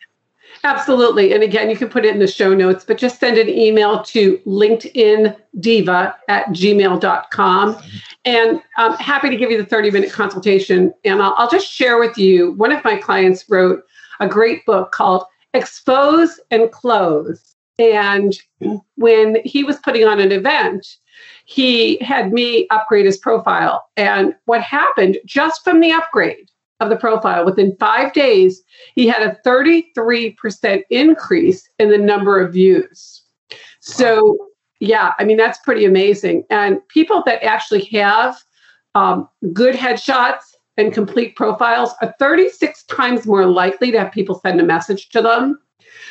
[0.63, 1.33] Absolutely.
[1.33, 4.03] And again, you can put it in the show notes, but just send an email
[4.03, 7.77] to LinkedIndiva at gmail.com.
[8.25, 10.93] And I'm happy to give you the 30 minute consultation.
[11.03, 13.83] And I'll, I'll just share with you one of my clients wrote
[14.19, 15.23] a great book called
[15.53, 17.55] Expose and Close.
[17.77, 18.37] And
[18.95, 20.97] when he was putting on an event,
[21.45, 23.85] he had me upgrade his profile.
[23.95, 28.61] And what happened just from the upgrade of the profile, within five days,
[28.95, 33.21] he had a 33% increase in the number of views.
[33.79, 34.37] So,
[34.79, 36.43] yeah, I mean, that's pretty amazing.
[36.49, 38.35] And people that actually have
[38.95, 40.43] um, good headshots
[40.77, 45.21] and complete profiles are 36 times more likely to have people send a message to
[45.21, 45.59] them.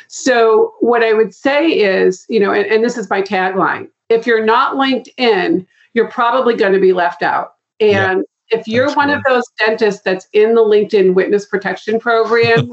[0.07, 4.27] So, what I would say is, you know, and, and this is my tagline if
[4.27, 7.55] you're not linked in, you're probably going to be left out.
[7.79, 12.71] And yeah, if you're one of those dentists that's in the LinkedIn Witness Protection Program,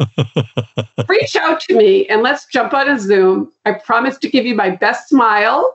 [1.08, 3.52] reach out to me and let's jump on a Zoom.
[3.64, 5.74] I promise to give you my best smile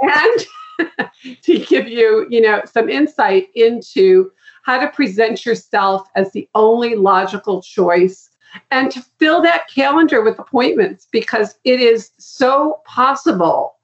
[0.00, 0.46] and
[1.42, 4.30] to give you, you know, some insight into
[4.64, 8.30] how to present yourself as the only logical choice
[8.70, 13.74] and to fill that calendar with appointments because it is so possible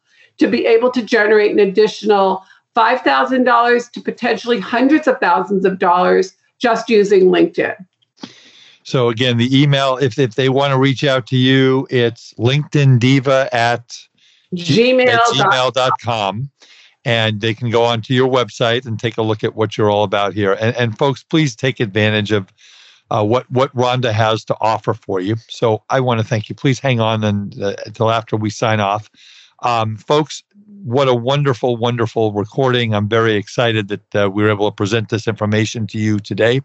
[0.41, 6.35] to be able to generate an additional $5,000 to potentially hundreds of thousands of dollars
[6.59, 7.77] just using LinkedIn.
[8.83, 13.53] So again, the email, if, if they want to reach out to you, it's LinkedIndiva
[13.53, 13.97] at
[14.55, 15.09] gmail.
[15.09, 16.51] At gmail.com.
[17.05, 20.05] And they can go onto your website and take a look at what you're all
[20.05, 20.55] about here.
[20.55, 22.53] And, and folks, please take advantage of
[23.11, 25.37] uh, what what Rhonda has to offer for you.
[25.49, 26.55] So I want to thank you.
[26.55, 29.11] Please hang on and, uh, until after we sign off.
[29.63, 30.43] Um, folks,
[30.83, 32.95] what a wonderful, wonderful recording.
[32.95, 36.61] I'm very excited that uh, we were able to present this information to you today.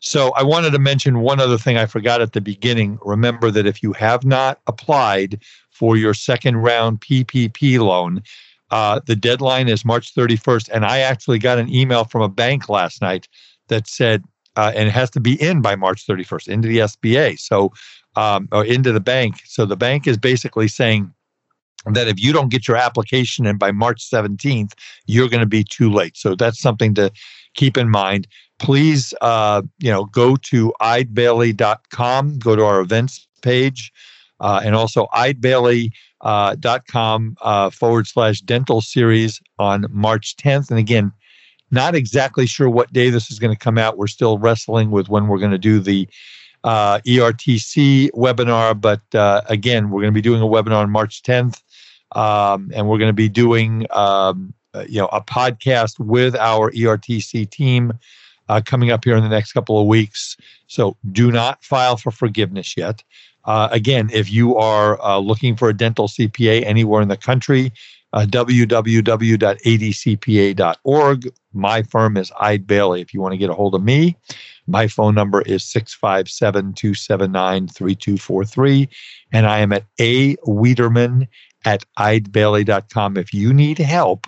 [0.00, 2.98] So, I wanted to mention one other thing I forgot at the beginning.
[3.04, 8.22] Remember that if you have not applied for your second round PPP loan,
[8.70, 10.68] uh, the deadline is March 31st.
[10.72, 13.28] And I actually got an email from a bank last night
[13.68, 14.24] that said,
[14.56, 17.38] uh, and it has to be in by March 31st into the SBA.
[17.38, 17.72] So,
[18.16, 19.40] um, or into the bank.
[19.44, 21.12] So the bank is basically saying,
[21.92, 24.72] that if you don't get your application in by March 17th,
[25.06, 26.16] you're going to be too late.
[26.16, 27.10] So that's something to
[27.54, 28.26] keep in mind.
[28.58, 33.92] Please, uh, you know, go to eidebailly.com, go to our events page,
[34.40, 40.70] uh, and also eidebailly.com uh, uh, forward slash dental series on March 10th.
[40.70, 41.12] And again,
[41.70, 43.98] not exactly sure what day this is going to come out.
[43.98, 46.08] We're still wrestling with when we're going to do the
[46.62, 51.22] uh, ERTC webinar, but uh, again, we're going to be doing a webinar on March
[51.22, 51.60] 10th
[52.14, 56.70] um, and we're going to be doing um, uh, you know a podcast with our
[56.72, 57.92] ERTC team
[58.48, 60.36] uh, coming up here in the next couple of weeks.
[60.66, 63.02] So do not file for forgiveness yet.
[63.44, 67.72] Uh, again, if you are uh, looking for a dental CPA anywhere in the country,
[68.14, 69.42] uh, www.adcpa.org.
[71.52, 73.00] My firm is Eide Bailly.
[73.00, 74.16] If you want to get a hold of me,
[74.66, 78.88] my phone number is 657 279 3243.
[79.32, 81.28] And I am at A Wiederman
[81.64, 83.16] at eidebailly.com.
[83.16, 84.26] If you need help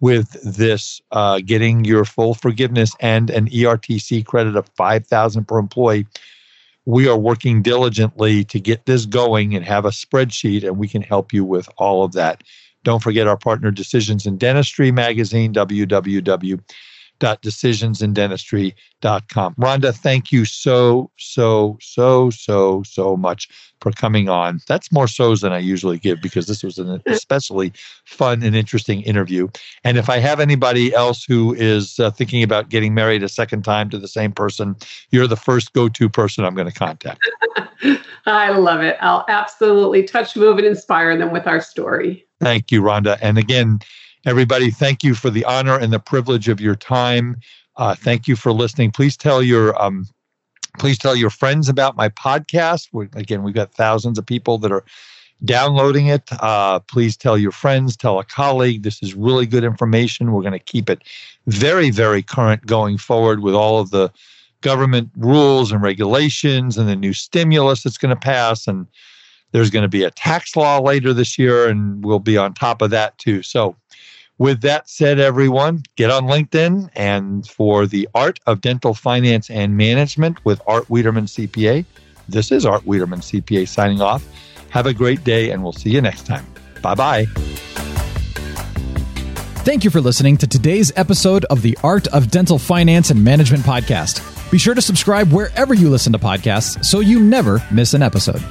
[0.00, 6.06] with this, uh, getting your full forgiveness and an ERTC credit of 5000 per employee,
[6.84, 11.02] we are working diligently to get this going and have a spreadsheet, and we can
[11.02, 12.42] help you with all of that.
[12.84, 16.60] Don't forget our partner, Decisions in Dentistry magazine, www
[17.20, 19.54] www.decisionsindentistry.com.
[19.54, 23.48] Rhonda, thank you so, so, so, so, so much
[23.80, 24.60] for coming on.
[24.66, 27.72] That's more so's than I usually give because this was an especially
[28.04, 29.48] fun and interesting interview.
[29.84, 33.62] And if I have anybody else who is uh, thinking about getting married a second
[33.62, 34.74] time to the same person,
[35.10, 37.20] you're the first go to person I'm going to contact.
[38.26, 38.98] I love it.
[39.00, 42.26] I'll absolutely touch, move, and inspire them with our story.
[42.40, 43.18] Thank you, Rhonda.
[43.22, 43.78] And again,
[44.28, 47.40] Everybody, thank you for the honor and the privilege of your time.
[47.76, 48.90] Uh, thank you for listening.
[48.90, 50.06] Please tell your um,
[50.78, 52.88] please tell your friends about my podcast.
[52.92, 54.84] We, again, we've got thousands of people that are
[55.46, 56.28] downloading it.
[56.40, 58.82] Uh, please tell your friends, tell a colleague.
[58.82, 60.32] This is really good information.
[60.32, 61.04] We're going to keep it
[61.46, 64.12] very, very current going forward with all of the
[64.60, 68.66] government rules and regulations and the new stimulus that's going to pass.
[68.66, 68.88] And
[69.52, 72.82] there's going to be a tax law later this year, and we'll be on top
[72.82, 73.42] of that too.
[73.42, 73.74] So,
[74.38, 79.76] with that said, everyone, get on LinkedIn and for the Art of Dental Finance and
[79.76, 81.84] Management with Art Wiederman CPA.
[82.28, 84.24] This is Art Wiederman CPA signing off.
[84.70, 86.46] Have a great day, and we'll see you next time.
[86.82, 87.24] Bye bye.
[89.64, 93.64] Thank you for listening to today's episode of the Art of Dental Finance and Management
[93.64, 94.50] podcast.
[94.50, 98.42] Be sure to subscribe wherever you listen to podcasts so you never miss an episode.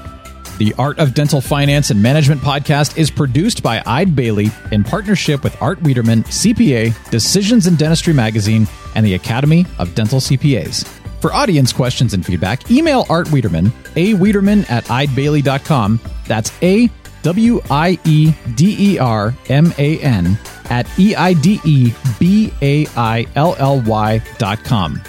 [0.58, 5.44] The Art of Dental Finance and Management podcast is produced by Eide Bailly in partnership
[5.44, 10.88] with Art Wiederman, CPA, Decisions in Dentistry Magazine, and the Academy of Dental CPAs.
[11.22, 16.00] For audience questions and feedback, email Art Wiederman, a Wiederman at eidebailly.com.
[16.26, 16.90] That's A
[17.22, 20.40] W I E D E R M A N
[20.72, 25.02] at E I D E B A I L L Y dot com.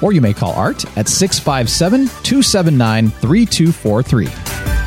[0.00, 4.77] Or you may call Art at 657 279 3243.